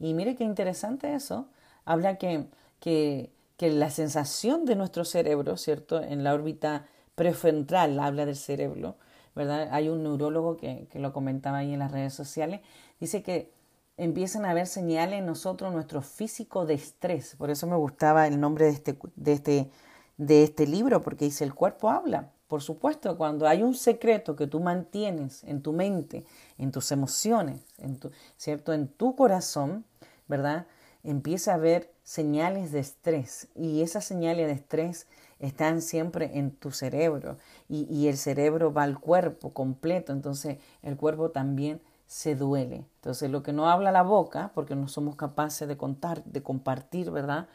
Y 0.00 0.14
mire 0.14 0.34
qué 0.34 0.44
interesante 0.44 1.14
eso. 1.14 1.46
Habla 1.84 2.18
que, 2.18 2.46
que, 2.80 3.30
que 3.56 3.70
la 3.70 3.90
sensación 3.90 4.64
de 4.64 4.74
nuestro 4.74 5.04
cerebro, 5.04 5.56
¿cierto? 5.56 6.02
En 6.02 6.24
la 6.24 6.34
órbita 6.34 6.86
prefrontal 7.14 7.98
habla 8.00 8.26
del 8.26 8.36
cerebro, 8.36 8.96
¿verdad? 9.36 9.68
Hay 9.70 9.88
un 9.88 10.02
neurólogo 10.02 10.56
que, 10.56 10.88
que 10.90 10.98
lo 10.98 11.12
comentaba 11.12 11.58
ahí 11.58 11.72
en 11.72 11.78
las 11.78 11.92
redes 11.92 12.14
sociales, 12.14 12.60
dice 12.98 13.22
que 13.22 13.52
empiezan 13.96 14.44
a 14.44 14.50
haber 14.50 14.66
señales 14.66 15.20
en 15.20 15.26
nosotros, 15.26 15.72
nuestro 15.72 16.02
físico 16.02 16.66
de 16.66 16.74
estrés. 16.74 17.34
Por 17.36 17.50
eso 17.50 17.66
me 17.66 17.76
gustaba 17.76 18.26
el 18.26 18.40
nombre 18.40 18.66
de 18.66 18.72
este, 18.72 18.98
de 19.16 19.32
este, 19.32 19.70
de 20.16 20.42
este 20.42 20.66
libro, 20.66 21.00
porque 21.00 21.26
dice, 21.26 21.44
el 21.44 21.54
cuerpo 21.54 21.90
habla. 21.90 22.32
Por 22.48 22.62
supuesto, 22.62 23.16
cuando 23.16 23.48
hay 23.48 23.62
un 23.62 23.74
secreto 23.74 24.36
que 24.36 24.46
tú 24.46 24.60
mantienes 24.60 25.42
en 25.44 25.62
tu 25.62 25.72
mente, 25.72 26.24
en 26.58 26.70
tus 26.70 26.92
emociones, 26.92 27.60
en 27.78 27.98
tu, 27.98 28.12
¿cierto? 28.36 28.72
En 28.72 28.86
tu 28.86 29.16
corazón, 29.16 29.84
¿verdad? 30.28 30.66
Empieza 31.02 31.52
a 31.52 31.54
haber 31.54 31.92
señales 32.04 32.70
de 32.70 32.80
estrés 32.80 33.48
y 33.56 33.82
esas 33.82 34.04
señales 34.04 34.46
de 34.46 34.52
estrés 34.52 35.08
están 35.40 35.82
siempre 35.82 36.38
en 36.38 36.52
tu 36.52 36.70
cerebro 36.70 37.36
y, 37.68 37.92
y 37.92 38.06
el 38.06 38.16
cerebro 38.16 38.72
va 38.72 38.84
al 38.84 39.00
cuerpo 39.00 39.52
completo, 39.52 40.12
entonces 40.12 40.58
el 40.82 40.96
cuerpo 40.96 41.30
también 41.30 41.80
se 42.06 42.34
duele. 42.34 42.86
Entonces 42.96 43.30
lo 43.30 43.42
que 43.42 43.52
no 43.52 43.68
habla 43.68 43.92
la 43.92 44.02
boca, 44.02 44.52
porque 44.54 44.76
no 44.76 44.88
somos 44.88 45.16
capaces 45.16 45.66
de 45.66 45.76
contar, 45.76 46.24
de 46.24 46.42
compartir, 46.42 47.10
¿verdad? 47.10 47.48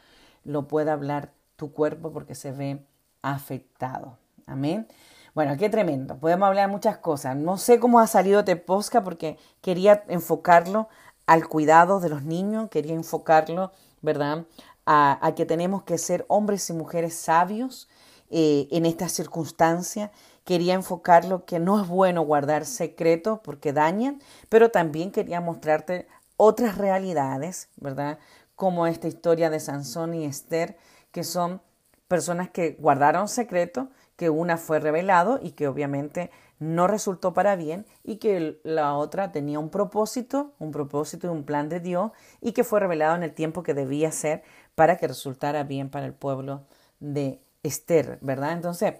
Lo 0.44 0.68
puede 0.68 0.90
hablar 0.90 1.32
tu 1.56 1.72
cuerpo 1.72 2.12
porque 2.12 2.34
se 2.34 2.52
ve 2.52 2.84
afectado. 3.22 4.18
Amén. 4.46 4.86
Bueno, 5.34 5.56
qué 5.56 5.70
tremendo. 5.70 6.18
Podemos 6.18 6.46
hablar 6.46 6.68
de 6.68 6.72
muchas 6.72 6.98
cosas. 6.98 7.36
No 7.36 7.56
sé 7.56 7.80
cómo 7.80 8.00
ha 8.00 8.06
salido 8.06 8.40
este 8.40 8.56
posca 8.56 9.02
porque 9.02 9.38
quería 9.62 10.04
enfocarlo 10.08 10.88
al 11.26 11.48
cuidado 11.48 12.00
de 12.00 12.10
los 12.10 12.22
niños, 12.24 12.68
quería 12.68 12.94
enfocarlo, 12.94 13.72
¿verdad? 14.02 14.44
A, 14.84 15.32
que 15.36 15.46
tenemos 15.46 15.84
que 15.84 15.96
ser 15.96 16.26
hombres 16.28 16.68
y 16.68 16.72
mujeres 16.72 17.14
sabios 17.14 17.88
eh, 18.30 18.68
en 18.72 18.84
estas 18.84 19.12
circunstancias. 19.12 20.10
Quería 20.44 20.74
enfocarlo 20.74 21.44
que 21.44 21.58
no 21.58 21.80
es 21.80 21.88
bueno 21.88 22.22
guardar 22.22 22.64
secretos 22.64 23.40
porque 23.42 23.72
dañan, 23.72 24.20
pero 24.48 24.70
también 24.70 25.12
quería 25.12 25.40
mostrarte 25.40 26.06
otras 26.36 26.78
realidades, 26.78 27.68
¿verdad? 27.76 28.18
Como 28.56 28.86
esta 28.86 29.08
historia 29.08 29.50
de 29.50 29.60
Sansón 29.60 30.14
y 30.14 30.24
Esther, 30.24 30.76
que 31.12 31.24
son 31.24 31.60
personas 32.08 32.50
que 32.50 32.76
guardaron 32.78 33.28
secretos 33.28 33.88
que 34.16 34.30
una 34.30 34.56
fue 34.56 34.80
revelado 34.80 35.40
y 35.42 35.52
que 35.52 35.66
obviamente 35.66 36.30
no 36.58 36.86
resultó 36.86 37.32
para 37.32 37.56
bien 37.56 37.86
y 38.04 38.16
que 38.16 38.60
la 38.62 38.94
otra 38.94 39.32
tenía 39.32 39.58
un 39.58 39.70
propósito, 39.70 40.52
un 40.58 40.70
propósito 40.70 41.26
y 41.26 41.30
un 41.30 41.44
plan 41.44 41.68
de 41.68 41.80
Dios 41.80 42.12
y 42.40 42.52
que 42.52 42.64
fue 42.64 42.80
revelado 42.80 43.16
en 43.16 43.22
el 43.22 43.34
tiempo 43.34 43.62
que 43.62 43.74
debía 43.74 44.12
ser 44.12 44.42
para 44.74 44.96
que 44.96 45.08
resultara 45.08 45.64
bien 45.64 45.90
para 45.90 46.06
el 46.06 46.14
pueblo 46.14 46.62
de 47.00 47.40
Esther, 47.62 48.18
¿verdad? 48.20 48.52
Entonces, 48.52 48.94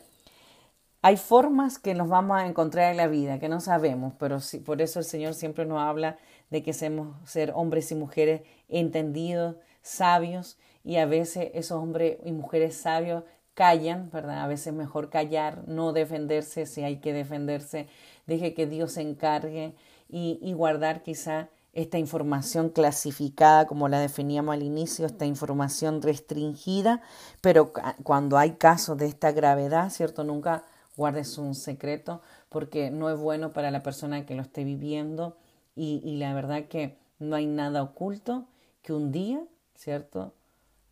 hay 1.02 1.16
formas 1.16 1.80
que 1.80 1.94
nos 1.94 2.08
vamos 2.08 2.38
a 2.38 2.46
encontrar 2.46 2.92
en 2.92 2.96
la 2.96 3.08
vida 3.08 3.40
que 3.40 3.48
no 3.48 3.60
sabemos, 3.60 4.14
pero 4.18 4.38
sí, 4.38 4.58
por 4.58 4.80
eso 4.80 5.00
el 5.00 5.04
Señor 5.04 5.34
siempre 5.34 5.66
nos 5.66 5.80
habla 5.80 6.16
de 6.50 6.62
que 6.62 6.72
seamos 6.72 7.16
ser 7.28 7.52
hombres 7.56 7.90
y 7.90 7.96
mujeres 7.96 8.42
entendidos, 8.68 9.56
sabios, 9.82 10.58
y 10.84 10.96
a 10.96 11.06
veces 11.06 11.50
esos 11.54 11.82
hombres 11.82 12.18
y 12.24 12.30
mujeres 12.30 12.76
sabios 12.76 13.24
callan, 13.54 14.10
¿verdad? 14.10 14.42
A 14.42 14.46
veces 14.46 14.72
mejor 14.72 15.10
callar, 15.10 15.66
no 15.66 15.92
defenderse 15.92 16.66
si 16.66 16.82
hay 16.84 16.98
que 16.98 17.12
defenderse, 17.12 17.88
deje 18.26 18.54
que 18.54 18.66
Dios 18.66 18.92
se 18.92 19.02
encargue 19.02 19.74
y, 20.08 20.52
guardar 20.52 21.02
quizá 21.02 21.48
esta 21.72 21.98
información 21.98 22.68
clasificada 22.68 23.66
como 23.66 23.88
la 23.88 23.98
definíamos 23.98 24.52
al 24.52 24.62
inicio, 24.62 25.06
esta 25.06 25.24
información 25.24 26.02
restringida, 26.02 27.00
pero 27.40 27.72
cuando 28.02 28.36
hay 28.36 28.52
casos 28.52 28.98
de 28.98 29.06
esta 29.06 29.32
gravedad, 29.32 29.90
¿cierto? 29.90 30.22
Nunca 30.22 30.64
guardes 31.02 31.36
un 31.36 31.56
secreto 31.56 32.22
porque 32.48 32.92
no 32.92 33.10
es 33.10 33.18
bueno 33.18 33.52
para 33.52 33.72
la 33.72 33.82
persona 33.82 34.24
que 34.24 34.36
lo 34.36 34.42
esté 34.42 34.62
viviendo 34.62 35.36
y, 35.74 36.16
la 36.16 36.32
verdad 36.32 36.66
que 36.66 36.96
no 37.18 37.34
hay 37.34 37.46
nada 37.46 37.82
oculto 37.82 38.46
que 38.82 38.92
un 38.92 39.10
día, 39.10 39.42
¿cierto? 39.74 40.32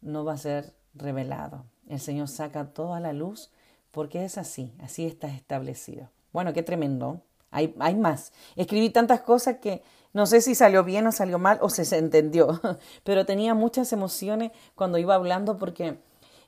No 0.01 0.25
va 0.25 0.33
a 0.33 0.39
ser 0.39 0.75
revelado. 0.95 1.65
El 1.89 2.01
Señor 2.01 2.27
saca 2.27 2.73
toda 2.73 2.99
la 2.99 3.13
luz 3.13 3.51
porque 3.93 4.25
es 4.25 4.37
así, 4.37 4.73
así 4.83 5.07
está 5.07 5.29
establecido. 5.29 6.09
Bueno, 6.33 6.53
qué 6.53 6.65
tremendo. 6.65 7.21
Hay, 7.53 7.73
hay 7.79 7.95
más. 7.95 8.33
Escribí 8.57 8.91
tantas 8.91 9.21
cosas 9.21 9.59
que 9.59 9.85
no 10.13 10.27
sé 10.27 10.41
si 10.41 10.57
salió 10.57 10.83
bien 10.83 11.07
o 11.07 11.13
salió 11.13 11.39
mal 11.39 11.59
o 11.63 11.71
se, 11.71 11.97
entendió, 11.97 12.61
pero 13.05 13.27
tenía 13.27 13.55
muchas 13.55 13.93
emociones 13.93 14.51
cuando 14.75 14.99
iba 14.99 15.15
hablando 15.15 15.57
porque 15.57 15.99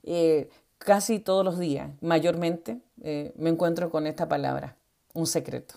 eh, 0.02 0.50
casi 0.82 1.18
todos 1.18 1.44
los 1.44 1.58
días, 1.58 1.90
mayormente, 2.00 2.80
eh, 3.02 3.32
me 3.36 3.50
encuentro 3.50 3.90
con 3.90 4.06
esta 4.06 4.28
palabra, 4.28 4.76
un 5.14 5.26
secreto. 5.26 5.76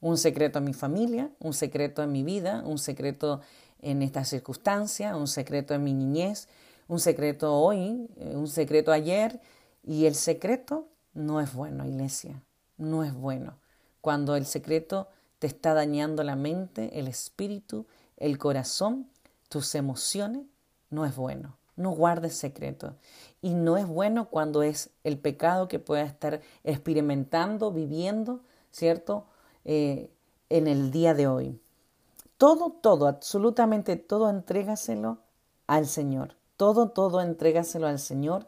Un 0.00 0.16
secreto 0.16 0.58
en 0.58 0.64
mi 0.64 0.72
familia, 0.72 1.30
un 1.40 1.52
secreto 1.52 2.02
en 2.02 2.10
mi 2.12 2.22
vida, 2.22 2.62
un 2.64 2.78
secreto 2.78 3.40
en 3.82 4.02
esta 4.02 4.24
circunstancia, 4.24 5.16
un 5.16 5.28
secreto 5.28 5.74
en 5.74 5.84
mi 5.84 5.92
niñez, 5.92 6.48
un 6.88 7.00
secreto 7.00 7.54
hoy, 7.54 8.08
eh, 8.16 8.34
un 8.34 8.48
secreto 8.48 8.92
ayer, 8.92 9.40
y 9.82 10.06
el 10.06 10.14
secreto 10.14 10.88
no 11.12 11.40
es 11.40 11.52
bueno, 11.52 11.86
iglesia, 11.86 12.42
no 12.78 13.04
es 13.04 13.14
bueno. 13.14 13.58
Cuando 14.00 14.36
el 14.36 14.46
secreto 14.46 15.08
te 15.38 15.46
está 15.46 15.74
dañando 15.74 16.22
la 16.22 16.36
mente, 16.36 16.98
el 16.98 17.08
espíritu, 17.08 17.86
el 18.16 18.38
corazón, 18.38 19.08
tus 19.48 19.74
emociones, 19.74 20.46
no 20.88 21.04
es 21.04 21.14
bueno. 21.14 21.56
No 21.76 21.92
guardes 21.92 22.34
secreto. 22.34 22.94
Y 23.42 23.54
no 23.54 23.76
es 23.76 23.86
bueno 23.86 24.28
cuando 24.28 24.62
es 24.62 24.90
el 25.02 25.18
pecado 25.18 25.68
que 25.68 25.78
pueda 25.78 26.02
estar 26.02 26.40
experimentando, 26.62 27.72
viviendo, 27.72 28.40
¿cierto? 28.70 29.24
Eh, 29.64 30.10
en 30.50 30.66
el 30.66 30.90
día 30.90 31.14
de 31.14 31.26
hoy. 31.26 31.60
Todo, 32.36 32.70
todo, 32.70 33.06
absolutamente 33.06 33.96
todo, 33.96 34.28
entrégaselo 34.28 35.18
al 35.66 35.86
Señor. 35.86 36.36
Todo, 36.56 36.90
todo, 36.90 37.20
entrégaselo 37.20 37.86
al 37.86 37.98
Señor 37.98 38.46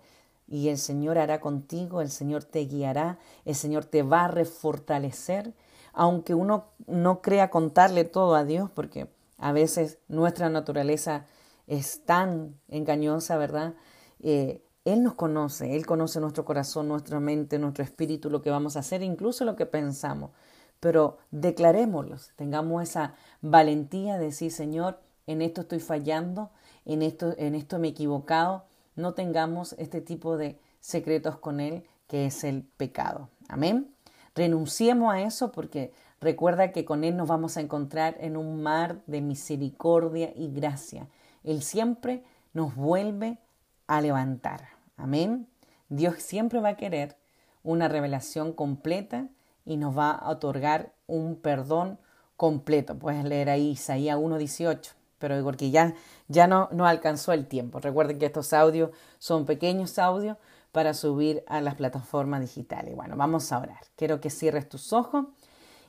y 0.48 0.68
el 0.68 0.78
Señor 0.78 1.18
hará 1.18 1.40
contigo, 1.40 2.00
el 2.00 2.10
Señor 2.10 2.44
te 2.44 2.60
guiará, 2.66 3.18
el 3.44 3.54
Señor 3.54 3.86
te 3.86 4.02
va 4.02 4.24
a 4.24 4.28
refortalecer, 4.28 5.54
aunque 5.94 6.34
uno 6.34 6.66
no 6.86 7.22
crea 7.22 7.50
contarle 7.50 8.04
todo 8.04 8.34
a 8.34 8.44
Dios, 8.44 8.70
porque 8.70 9.08
a 9.38 9.52
veces 9.52 9.98
nuestra 10.08 10.50
naturaleza 10.50 11.26
es 11.66 12.04
tan 12.04 12.58
engañosa, 12.68 13.38
¿verdad? 13.38 13.74
Eh, 14.20 14.62
él 14.84 15.04
nos 15.04 15.14
conoce, 15.14 15.76
Él 15.76 15.86
conoce 15.86 16.20
nuestro 16.20 16.44
corazón, 16.44 16.88
nuestra 16.88 17.20
mente, 17.20 17.58
nuestro 17.58 17.84
espíritu, 17.84 18.30
lo 18.30 18.42
que 18.42 18.50
vamos 18.50 18.76
a 18.76 18.80
hacer, 18.80 19.02
incluso 19.02 19.44
lo 19.44 19.54
que 19.54 19.66
pensamos. 19.66 20.32
Pero 20.80 21.18
declarémoslos, 21.30 22.32
tengamos 22.34 22.82
esa 22.82 23.14
valentía 23.40 24.18
de 24.18 24.26
decir, 24.26 24.50
Señor, 24.50 24.98
en 25.28 25.40
esto 25.40 25.60
estoy 25.60 25.78
fallando, 25.78 26.50
en 26.84 27.02
esto, 27.02 27.34
en 27.38 27.54
esto 27.54 27.78
me 27.78 27.88
he 27.88 27.90
equivocado. 27.92 28.64
No 28.96 29.14
tengamos 29.14 29.74
este 29.78 30.00
tipo 30.00 30.36
de 30.36 30.58
secretos 30.80 31.38
con 31.38 31.60
Él, 31.60 31.84
que 32.08 32.26
es 32.26 32.42
el 32.42 32.64
pecado. 32.76 33.28
Amén. 33.48 33.94
Renunciemos 34.34 35.14
a 35.14 35.22
eso 35.22 35.52
porque 35.52 35.92
recuerda 36.20 36.72
que 36.72 36.84
con 36.84 37.04
Él 37.04 37.16
nos 37.16 37.28
vamos 37.28 37.56
a 37.56 37.60
encontrar 37.60 38.16
en 38.18 38.36
un 38.36 38.64
mar 38.64 39.00
de 39.06 39.20
misericordia 39.20 40.32
y 40.34 40.52
gracia. 40.52 41.08
Él 41.44 41.62
siempre 41.62 42.24
nos 42.52 42.74
vuelve 42.74 43.38
a 43.86 44.00
levantar. 44.00 44.71
Amén. 44.96 45.48
Dios 45.88 46.16
siempre 46.18 46.60
va 46.60 46.70
a 46.70 46.76
querer 46.76 47.16
una 47.62 47.88
revelación 47.88 48.52
completa 48.52 49.28
y 49.64 49.76
nos 49.76 49.96
va 49.96 50.10
a 50.10 50.30
otorgar 50.30 50.92
un 51.06 51.36
perdón 51.36 51.98
completo. 52.36 52.98
Puedes 52.98 53.24
leer 53.24 53.50
ahí 53.50 53.70
Isaías 53.70 54.16
1.18, 54.16 54.92
pero 55.18 55.42
porque 55.44 55.70
ya, 55.70 55.94
ya 56.28 56.46
no, 56.46 56.68
no 56.72 56.86
alcanzó 56.86 57.32
el 57.32 57.46
tiempo. 57.46 57.78
Recuerden 57.78 58.18
que 58.18 58.26
estos 58.26 58.52
audios 58.52 58.90
son 59.18 59.46
pequeños 59.46 59.98
audios 59.98 60.36
para 60.72 60.94
subir 60.94 61.44
a 61.46 61.60
las 61.60 61.74
plataformas 61.74 62.40
digitales. 62.40 62.96
Bueno, 62.96 63.16
vamos 63.16 63.52
a 63.52 63.58
orar. 63.58 63.80
Quiero 63.94 64.20
que 64.20 64.30
cierres 64.30 64.68
tus 64.68 64.92
ojos 64.92 65.26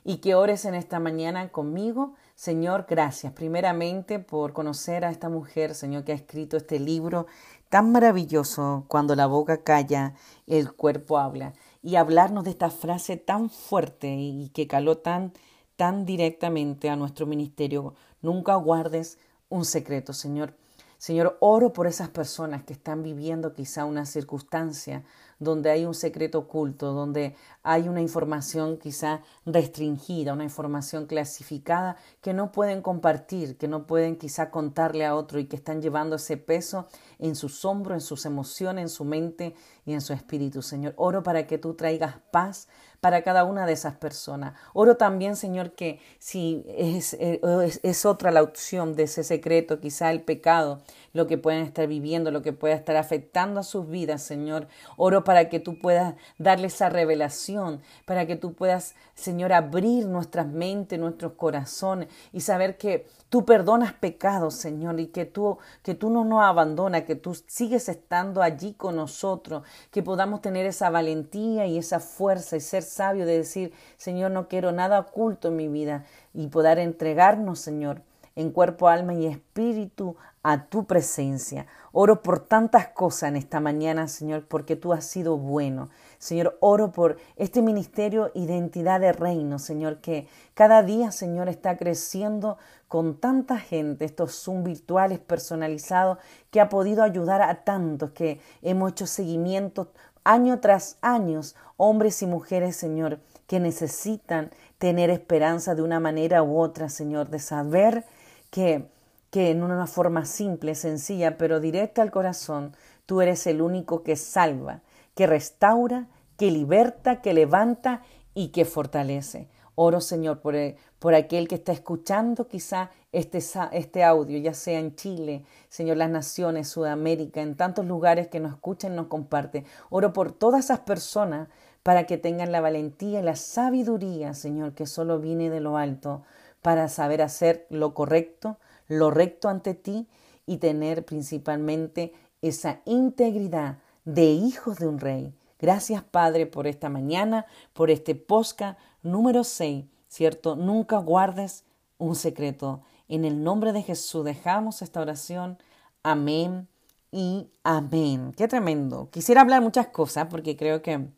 y 0.04 0.18
que 0.18 0.34
ores 0.34 0.66
en 0.66 0.74
esta 0.74 1.00
mañana 1.00 1.48
conmigo. 1.48 2.14
Señor, 2.34 2.84
gracias 2.88 3.32
primeramente 3.32 4.18
por 4.18 4.52
conocer 4.52 5.04
a 5.04 5.10
esta 5.10 5.30
mujer, 5.30 5.74
Señor, 5.74 6.04
que 6.04 6.12
ha 6.12 6.16
escrito 6.16 6.58
este 6.58 6.78
libro 6.78 7.26
tan 7.68 7.92
maravilloso, 7.92 8.84
cuando 8.88 9.14
la 9.14 9.26
boca 9.26 9.62
calla, 9.62 10.14
el 10.46 10.72
cuerpo 10.72 11.18
habla, 11.18 11.54
y 11.82 11.96
hablarnos 11.96 12.44
de 12.44 12.50
esta 12.50 12.70
frase 12.70 13.16
tan 13.16 13.50
fuerte 13.50 14.14
y 14.14 14.48
que 14.50 14.66
caló 14.66 14.98
tan, 14.98 15.32
tan 15.76 16.06
directamente 16.06 16.88
a 16.88 16.96
nuestro 16.96 17.26
ministerio. 17.26 17.94
Nunca 18.22 18.54
guardes 18.54 19.18
un 19.48 19.64
secreto, 19.64 20.12
Señor. 20.12 20.56
Señor, 21.04 21.36
oro 21.40 21.74
por 21.74 21.86
esas 21.86 22.08
personas 22.08 22.64
que 22.64 22.72
están 22.72 23.02
viviendo 23.02 23.52
quizá 23.52 23.84
una 23.84 24.06
circunstancia 24.06 25.04
donde 25.38 25.70
hay 25.70 25.84
un 25.84 25.92
secreto 25.92 26.38
oculto, 26.38 26.94
donde 26.94 27.36
hay 27.62 27.90
una 27.90 28.00
información 28.00 28.78
quizá 28.78 29.20
restringida, 29.44 30.32
una 30.32 30.44
información 30.44 31.04
clasificada 31.04 31.98
que 32.22 32.32
no 32.32 32.52
pueden 32.52 32.80
compartir, 32.80 33.58
que 33.58 33.68
no 33.68 33.86
pueden 33.86 34.16
quizá 34.16 34.50
contarle 34.50 35.04
a 35.04 35.14
otro 35.14 35.38
y 35.38 35.44
que 35.44 35.56
están 35.56 35.82
llevando 35.82 36.16
ese 36.16 36.38
peso 36.38 36.86
en 37.18 37.36
sus 37.36 37.66
hombros, 37.66 37.96
en 37.96 38.00
sus 38.00 38.24
emociones, 38.24 38.84
en 38.84 38.88
su 38.88 39.04
mente 39.04 39.54
y 39.84 39.92
en 39.92 40.00
su 40.00 40.14
espíritu. 40.14 40.62
Señor, 40.62 40.94
oro 40.96 41.22
para 41.22 41.46
que 41.46 41.58
tú 41.58 41.74
traigas 41.74 42.16
paz 42.30 42.66
para 43.04 43.20
cada 43.20 43.44
una 43.44 43.66
de 43.66 43.74
esas 43.74 43.96
personas. 43.96 44.54
Oro 44.72 44.96
también, 44.96 45.36
Señor, 45.36 45.72
que 45.72 46.00
si 46.18 46.64
es, 46.68 47.12
eh, 47.20 47.38
es, 47.82 48.06
otra 48.06 48.30
la 48.30 48.42
opción 48.42 48.96
de 48.96 49.02
ese 49.02 49.24
secreto, 49.24 49.78
quizá 49.78 50.10
el 50.10 50.22
pecado, 50.22 50.80
lo 51.14 51.26
que 51.26 51.38
pueden 51.38 51.62
estar 51.62 51.86
viviendo, 51.86 52.30
lo 52.30 52.42
que 52.42 52.52
pueda 52.52 52.74
estar 52.74 52.96
afectando 52.96 53.60
a 53.60 53.62
sus 53.62 53.88
vidas, 53.88 54.22
Señor. 54.22 54.68
Oro 54.96 55.24
para 55.24 55.48
que 55.48 55.60
tú 55.60 55.78
puedas 55.78 56.14
darle 56.38 56.66
esa 56.66 56.90
revelación, 56.90 57.80
para 58.04 58.26
que 58.26 58.36
tú 58.36 58.52
puedas, 58.52 58.94
Señor, 59.14 59.52
abrir 59.52 60.06
nuestras 60.06 60.46
mentes, 60.46 60.98
nuestros 60.98 61.32
corazones 61.32 62.08
y 62.32 62.40
saber 62.40 62.76
que 62.76 63.06
tú 63.30 63.44
perdonas 63.44 63.92
pecados, 63.92 64.54
Señor, 64.54 64.98
y 64.98 65.06
que 65.06 65.24
tú, 65.24 65.58
que 65.82 65.94
tú 65.94 66.10
no 66.10 66.24
nos 66.24 66.42
abandonas, 66.42 67.02
que 67.04 67.14
tú 67.14 67.34
sigues 67.46 67.88
estando 67.88 68.42
allí 68.42 68.74
con 68.74 68.96
nosotros, 68.96 69.62
que 69.92 70.02
podamos 70.02 70.42
tener 70.42 70.66
esa 70.66 70.90
valentía 70.90 71.66
y 71.66 71.78
esa 71.78 72.00
fuerza 72.00 72.56
y 72.56 72.60
ser 72.60 72.82
sabio 72.82 73.24
de 73.24 73.38
decir, 73.38 73.72
Señor, 73.96 74.32
no 74.32 74.48
quiero 74.48 74.72
nada 74.72 74.98
oculto 74.98 75.48
en 75.48 75.56
mi 75.56 75.68
vida 75.68 76.04
y 76.32 76.48
poder 76.48 76.80
entregarnos, 76.80 77.60
Señor, 77.60 78.02
en 78.36 78.50
cuerpo, 78.50 78.88
alma 78.88 79.14
y 79.14 79.26
espíritu 79.26 80.16
a 80.44 80.66
tu 80.66 80.84
presencia. 80.84 81.66
Oro 81.90 82.22
por 82.22 82.38
tantas 82.38 82.88
cosas 82.88 83.30
en 83.30 83.36
esta 83.36 83.60
mañana, 83.60 84.06
Señor, 84.08 84.46
porque 84.46 84.76
tú 84.76 84.92
has 84.92 85.04
sido 85.04 85.38
bueno. 85.38 85.88
Señor, 86.18 86.58
oro 86.60 86.92
por 86.92 87.16
este 87.36 87.62
ministerio 87.62 88.30
Identidad 88.34 89.00
de 89.00 89.12
Reino, 89.12 89.58
Señor, 89.58 90.00
que 90.00 90.28
cada 90.52 90.82
día, 90.82 91.10
Señor, 91.12 91.48
está 91.48 91.76
creciendo 91.78 92.58
con 92.88 93.18
tanta 93.18 93.58
gente, 93.58 94.04
estos 94.04 94.34
Zoom 94.34 94.64
virtuales 94.64 95.18
personalizados, 95.18 96.18
que 96.50 96.60
ha 96.60 96.68
podido 96.68 97.02
ayudar 97.02 97.40
a 97.40 97.64
tantos, 97.64 98.10
que 98.10 98.38
hemos 98.60 98.92
hecho 98.92 99.06
seguimiento 99.06 99.92
año 100.24 100.60
tras 100.60 100.98
año, 101.00 101.40
hombres 101.78 102.22
y 102.22 102.26
mujeres, 102.26 102.76
Señor, 102.76 103.20
que 103.46 103.60
necesitan 103.60 104.50
tener 104.76 105.08
esperanza 105.08 105.74
de 105.74 105.82
una 105.82 106.00
manera 106.00 106.42
u 106.42 106.58
otra, 106.58 106.90
Señor, 106.90 107.30
de 107.30 107.38
saber 107.38 108.04
que, 108.50 108.92
que 109.34 109.50
en 109.50 109.64
una 109.64 109.88
forma 109.88 110.26
simple, 110.26 110.76
sencilla, 110.76 111.36
pero 111.36 111.58
directa 111.58 112.02
al 112.02 112.12
corazón, 112.12 112.76
tú 113.04 113.20
eres 113.20 113.48
el 113.48 113.62
único 113.62 114.04
que 114.04 114.14
salva, 114.14 114.82
que 115.16 115.26
restaura, 115.26 116.06
que 116.36 116.52
liberta, 116.52 117.20
que 117.20 117.34
levanta 117.34 118.02
y 118.32 118.50
que 118.50 118.64
fortalece. 118.64 119.48
Oro, 119.74 120.00
Señor, 120.00 120.38
por, 120.38 120.54
eh, 120.54 120.76
por 121.00 121.16
aquel 121.16 121.48
que 121.48 121.56
está 121.56 121.72
escuchando 121.72 122.46
quizá 122.46 122.92
este, 123.10 123.40
este 123.72 124.04
audio, 124.04 124.38
ya 124.38 124.54
sea 124.54 124.78
en 124.78 124.94
Chile, 124.94 125.42
Señor, 125.68 125.96
las 125.96 126.10
naciones, 126.10 126.68
Sudamérica, 126.68 127.42
en 127.42 127.56
tantos 127.56 127.86
lugares 127.86 128.28
que 128.28 128.38
nos 128.38 128.52
escuchan, 128.52 128.94
nos 128.94 129.08
comparten. 129.08 129.64
Oro 129.90 130.12
por 130.12 130.30
todas 130.30 130.66
esas 130.66 130.78
personas 130.78 131.48
para 131.82 132.04
que 132.04 132.18
tengan 132.18 132.52
la 132.52 132.60
valentía 132.60 133.18
y 133.18 133.24
la 133.24 133.34
sabiduría, 133.34 134.32
Señor, 134.32 134.74
que 134.74 134.86
solo 134.86 135.18
viene 135.18 135.50
de 135.50 135.58
lo 135.58 135.76
alto, 135.76 136.22
para 136.62 136.86
saber 136.88 137.20
hacer 137.20 137.66
lo 137.68 137.94
correcto, 137.94 138.58
lo 138.88 139.10
recto 139.10 139.48
ante 139.48 139.74
ti 139.74 140.06
y 140.46 140.58
tener 140.58 141.04
principalmente 141.04 142.12
esa 142.42 142.80
integridad 142.84 143.78
de 144.04 144.26
hijos 144.26 144.78
de 144.78 144.86
un 144.86 144.98
rey. 145.00 145.34
Gracias, 145.58 146.02
Padre, 146.02 146.46
por 146.46 146.66
esta 146.66 146.90
mañana, 146.90 147.46
por 147.72 147.90
este 147.90 148.14
posca 148.14 148.76
número 149.02 149.44
6, 149.44 149.86
¿cierto? 150.08 150.56
Nunca 150.56 150.98
guardes 150.98 151.64
un 151.98 152.14
secreto. 152.16 152.82
En 153.08 153.24
el 153.24 153.42
nombre 153.42 153.72
de 153.72 153.82
Jesús 153.82 154.24
dejamos 154.24 154.82
esta 154.82 155.00
oración. 155.00 155.58
Amén 156.02 156.68
y 157.12 157.48
amén. 157.62 158.32
Qué 158.36 158.48
tremendo. 158.48 159.08
Quisiera 159.10 159.40
hablar 159.40 159.62
muchas 159.62 159.86
cosas 159.88 160.26
porque 160.28 160.56
creo 160.56 160.82
que 160.82 161.08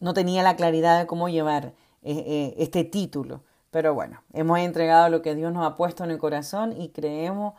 no 0.00 0.14
tenía 0.14 0.42
la 0.42 0.56
claridad 0.56 0.98
de 0.98 1.06
cómo 1.06 1.28
llevar 1.28 1.74
eh, 2.02 2.24
eh, 2.26 2.54
este 2.58 2.84
título. 2.84 3.42
Pero 3.76 3.92
bueno, 3.92 4.22
hemos 4.32 4.58
entregado 4.60 5.10
lo 5.10 5.20
que 5.20 5.34
Dios 5.34 5.52
nos 5.52 5.66
ha 5.66 5.76
puesto 5.76 6.02
en 6.02 6.10
el 6.10 6.16
corazón 6.16 6.72
y 6.80 6.88
creemos 6.88 7.52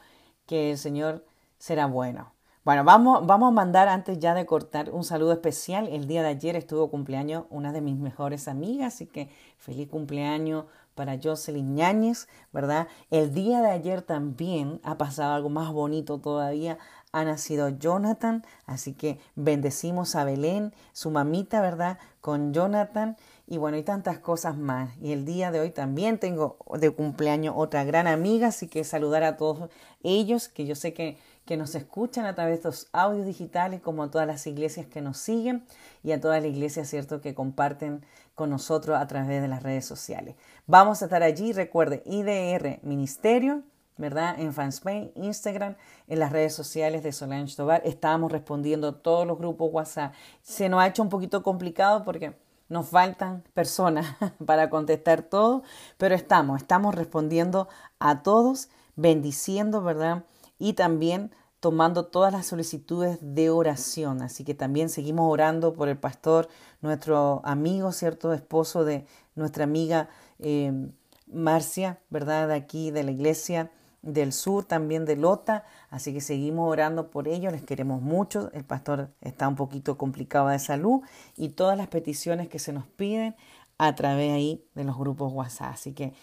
que 0.47 0.71
el 0.71 0.79
Señor 0.79 1.23
será 1.59 1.85
bueno. 1.85 2.33
Bueno, 2.65 2.83
vamos, 2.83 3.27
vamos 3.27 3.49
a 3.49 3.51
mandar 3.51 3.87
antes 3.87 4.17
ya 4.17 4.33
de 4.33 4.47
cortar 4.47 4.89
un 4.89 5.03
saludo 5.03 5.31
especial. 5.31 5.87
El 5.89 6.07
día 6.07 6.23
de 6.23 6.29
ayer 6.29 6.55
estuvo 6.55 6.89
cumpleaños 6.89 7.43
una 7.51 7.71
de 7.71 7.81
mis 7.81 7.97
mejores 7.97 8.47
amigas, 8.47 8.95
así 8.95 9.05
que 9.05 9.29
feliz 9.59 9.89
cumpleaños 9.89 10.65
para 10.95 11.19
Jocelyn 11.23 11.75
Ñáñez, 11.75 12.27
¿verdad? 12.51 12.87
El 13.11 13.35
día 13.35 13.61
de 13.61 13.69
ayer 13.69 14.01
también 14.01 14.81
ha 14.83 14.97
pasado 14.97 15.35
algo 15.35 15.49
más 15.49 15.71
bonito 15.71 16.17
todavía. 16.17 16.79
Ha 17.11 17.25
nacido 17.25 17.69
Jonathan, 17.69 18.43
así 18.65 18.93
que 18.93 19.19
bendecimos 19.35 20.15
a 20.15 20.23
Belén, 20.23 20.73
su 20.93 21.11
mamita, 21.11 21.61
¿verdad? 21.61 21.99
Con 22.21 22.53
Jonathan 22.53 23.17
y 23.47 23.57
bueno, 23.57 23.77
y 23.77 23.83
tantas 23.83 24.19
cosas 24.19 24.57
más. 24.57 24.91
Y 25.01 25.13
el 25.13 25.25
día 25.25 25.51
de 25.51 25.61
hoy 25.61 25.71
también 25.71 26.19
tengo 26.19 26.57
de 26.79 26.91
cumpleaños 26.91 27.55
otra 27.57 27.83
gran 27.83 28.05
amiga, 28.05 28.47
así 28.49 28.67
que 28.67 28.83
saludar 28.83 29.23
a 29.23 29.37
todos 29.37 29.69
ellos, 30.03 30.47
que 30.49 30.65
yo 30.65 30.75
sé 30.75 30.93
que 30.93 31.17
que 31.47 31.57
nos 31.57 31.73
escuchan 31.73 32.25
a 32.25 32.35
través 32.35 32.51
de 32.51 32.69
estos 32.69 32.89
audios 32.91 33.25
digitales, 33.25 33.81
como 33.81 34.03
a 34.03 34.11
todas 34.11 34.27
las 34.27 34.45
iglesias 34.45 34.85
que 34.85 35.01
nos 35.01 35.17
siguen 35.17 35.65
y 36.03 36.11
a 36.11 36.19
todas 36.19 36.43
las 36.43 36.51
iglesias, 36.51 36.89
¿cierto?, 36.89 37.21
que 37.21 37.33
comparten 37.33 38.05
con 38.35 38.49
nosotros 38.51 38.97
a 38.99 39.07
través 39.07 39.41
de 39.41 39.47
las 39.47 39.63
redes 39.63 39.85
sociales. 39.85 40.35
Vamos 40.67 41.01
a 41.01 41.05
estar 41.05 41.23
allí, 41.23 41.53
recuerde, 41.53 42.03
IDR 42.05 42.79
Ministerio, 42.83 43.63
¿verdad? 43.95 44.39
En 44.39 44.53
Fanspain, 44.53 45.11
Instagram, 45.15 45.75
en 46.07 46.19
las 46.19 46.31
redes 46.31 46.53
sociales 46.53 47.01
de 47.01 47.13
Solange 47.13 47.55
Tobar. 47.55 47.81
Estamos 47.85 48.31
respondiendo 48.31 48.95
todos 48.95 49.25
los 49.25 49.39
grupos 49.39 49.69
WhatsApp. 49.71 50.13
Se 50.43 50.67
nos 50.67 50.81
ha 50.81 50.87
hecho 50.87 51.01
un 51.01 51.09
poquito 51.09 51.41
complicado 51.43 52.03
porque 52.03 52.35
nos 52.69 52.89
faltan 52.89 53.43
personas 53.53 54.15
para 54.45 54.69
contestar 54.69 55.21
todo, 55.23 55.63
pero 55.97 56.15
estamos, 56.15 56.61
estamos 56.61 56.95
respondiendo 56.95 57.67
a 57.99 58.23
todos, 58.23 58.69
bendiciendo, 58.95 59.81
¿verdad? 59.81 60.23
Y 60.59 60.73
también 60.73 61.31
tomando 61.59 62.05
todas 62.05 62.31
las 62.31 62.45
solicitudes 62.45 63.17
de 63.21 63.49
oración. 63.49 64.21
Así 64.21 64.43
que 64.43 64.53
también 64.53 64.89
seguimos 64.89 65.31
orando 65.31 65.73
por 65.73 65.89
el 65.89 65.97
pastor, 65.97 66.49
nuestro 66.81 67.41
amigo, 67.43 67.91
¿cierto? 67.91 68.33
Esposo 68.33 68.85
de 68.85 69.05
nuestra 69.35 69.63
amiga 69.63 70.09
eh, 70.39 70.89
Marcia, 71.27 71.99
¿verdad? 72.09 72.47
De 72.47 72.55
aquí, 72.55 72.91
de 72.91 73.03
la 73.03 73.11
iglesia 73.11 73.71
del 74.01 74.33
sur, 74.33 74.63
también 74.65 75.05
de 75.05 75.15
Lota. 75.15 75.65
Así 75.89 76.13
que 76.13 76.21
seguimos 76.21 76.69
orando 76.69 77.09
por 77.09 77.27
ellos, 77.27 77.51
les 77.51 77.63
queremos 77.63 78.01
mucho. 78.01 78.51
El 78.53 78.63
pastor 78.63 79.09
está 79.21 79.47
un 79.47 79.55
poquito 79.55 79.97
complicado 79.97 80.49
de 80.49 80.59
salud 80.59 81.01
y 81.35 81.49
todas 81.49 81.77
las 81.77 81.87
peticiones 81.87 82.47
que 82.47 82.59
se 82.59 82.73
nos 82.73 82.85
piden 82.85 83.35
a 83.77 83.95
través 83.95 84.33
ahí 84.33 84.63
de 84.75 84.83
los 84.83 84.97
grupos 84.97 85.33
WhatsApp. 85.33 85.73
Así 85.73 85.93
que, 85.93 86.13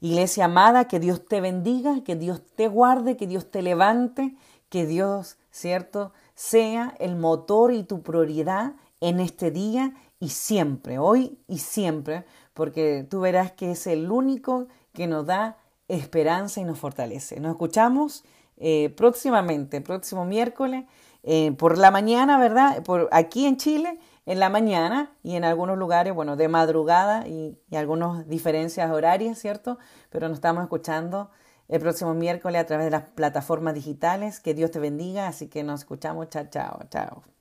iglesia 0.00 0.46
amada, 0.46 0.86
que 0.86 1.00
Dios 1.00 1.24
te 1.26 1.40
bendiga, 1.40 2.02
que 2.04 2.16
Dios 2.16 2.42
te 2.54 2.68
guarde, 2.68 3.16
que 3.16 3.26
Dios 3.26 3.50
te 3.50 3.62
levante, 3.62 4.36
que 4.68 4.86
Dios, 4.86 5.38
¿cierto?, 5.50 6.12
sea 6.34 6.94
el 7.00 7.16
motor 7.16 7.72
y 7.72 7.82
tu 7.82 8.02
prioridad 8.02 8.74
en 9.00 9.18
este 9.18 9.50
día 9.50 9.94
y 10.20 10.28
siempre, 10.28 10.98
hoy 10.98 11.38
y 11.48 11.58
siempre, 11.58 12.24
porque 12.54 13.06
tú 13.08 13.20
verás 13.20 13.52
que 13.52 13.72
es 13.72 13.86
el 13.86 14.10
único 14.10 14.68
que 14.92 15.06
nos 15.06 15.26
da 15.26 15.56
esperanza 15.88 16.60
y 16.60 16.64
nos 16.64 16.78
fortalece. 16.78 17.40
Nos 17.40 17.52
escuchamos 17.52 18.24
eh, 18.56 18.90
próximamente, 18.96 19.80
próximo 19.80 20.24
miércoles, 20.24 20.84
eh, 21.22 21.52
por 21.52 21.78
la 21.78 21.90
mañana, 21.90 22.38
¿verdad? 22.38 22.82
Por 22.82 23.08
aquí 23.12 23.46
en 23.46 23.56
Chile, 23.56 23.98
en 24.26 24.40
la 24.40 24.50
mañana 24.50 25.12
y 25.22 25.36
en 25.36 25.44
algunos 25.44 25.78
lugares, 25.78 26.14
bueno, 26.14 26.36
de 26.36 26.48
madrugada 26.48 27.26
y, 27.26 27.58
y 27.70 27.76
algunas 27.76 28.28
diferencias 28.28 28.90
horarias, 28.90 29.38
¿cierto? 29.38 29.78
Pero 30.10 30.28
nos 30.28 30.38
estamos 30.38 30.62
escuchando 30.62 31.30
el 31.68 31.80
próximo 31.80 32.14
miércoles 32.14 32.60
a 32.60 32.66
través 32.66 32.86
de 32.86 32.90
las 32.90 33.04
plataformas 33.04 33.74
digitales. 33.74 34.40
Que 34.40 34.54
Dios 34.54 34.70
te 34.70 34.78
bendiga, 34.78 35.28
así 35.28 35.48
que 35.48 35.62
nos 35.62 35.80
escuchamos. 35.80 36.28
Chao, 36.30 36.46
chao, 36.50 36.80
chao. 36.90 37.37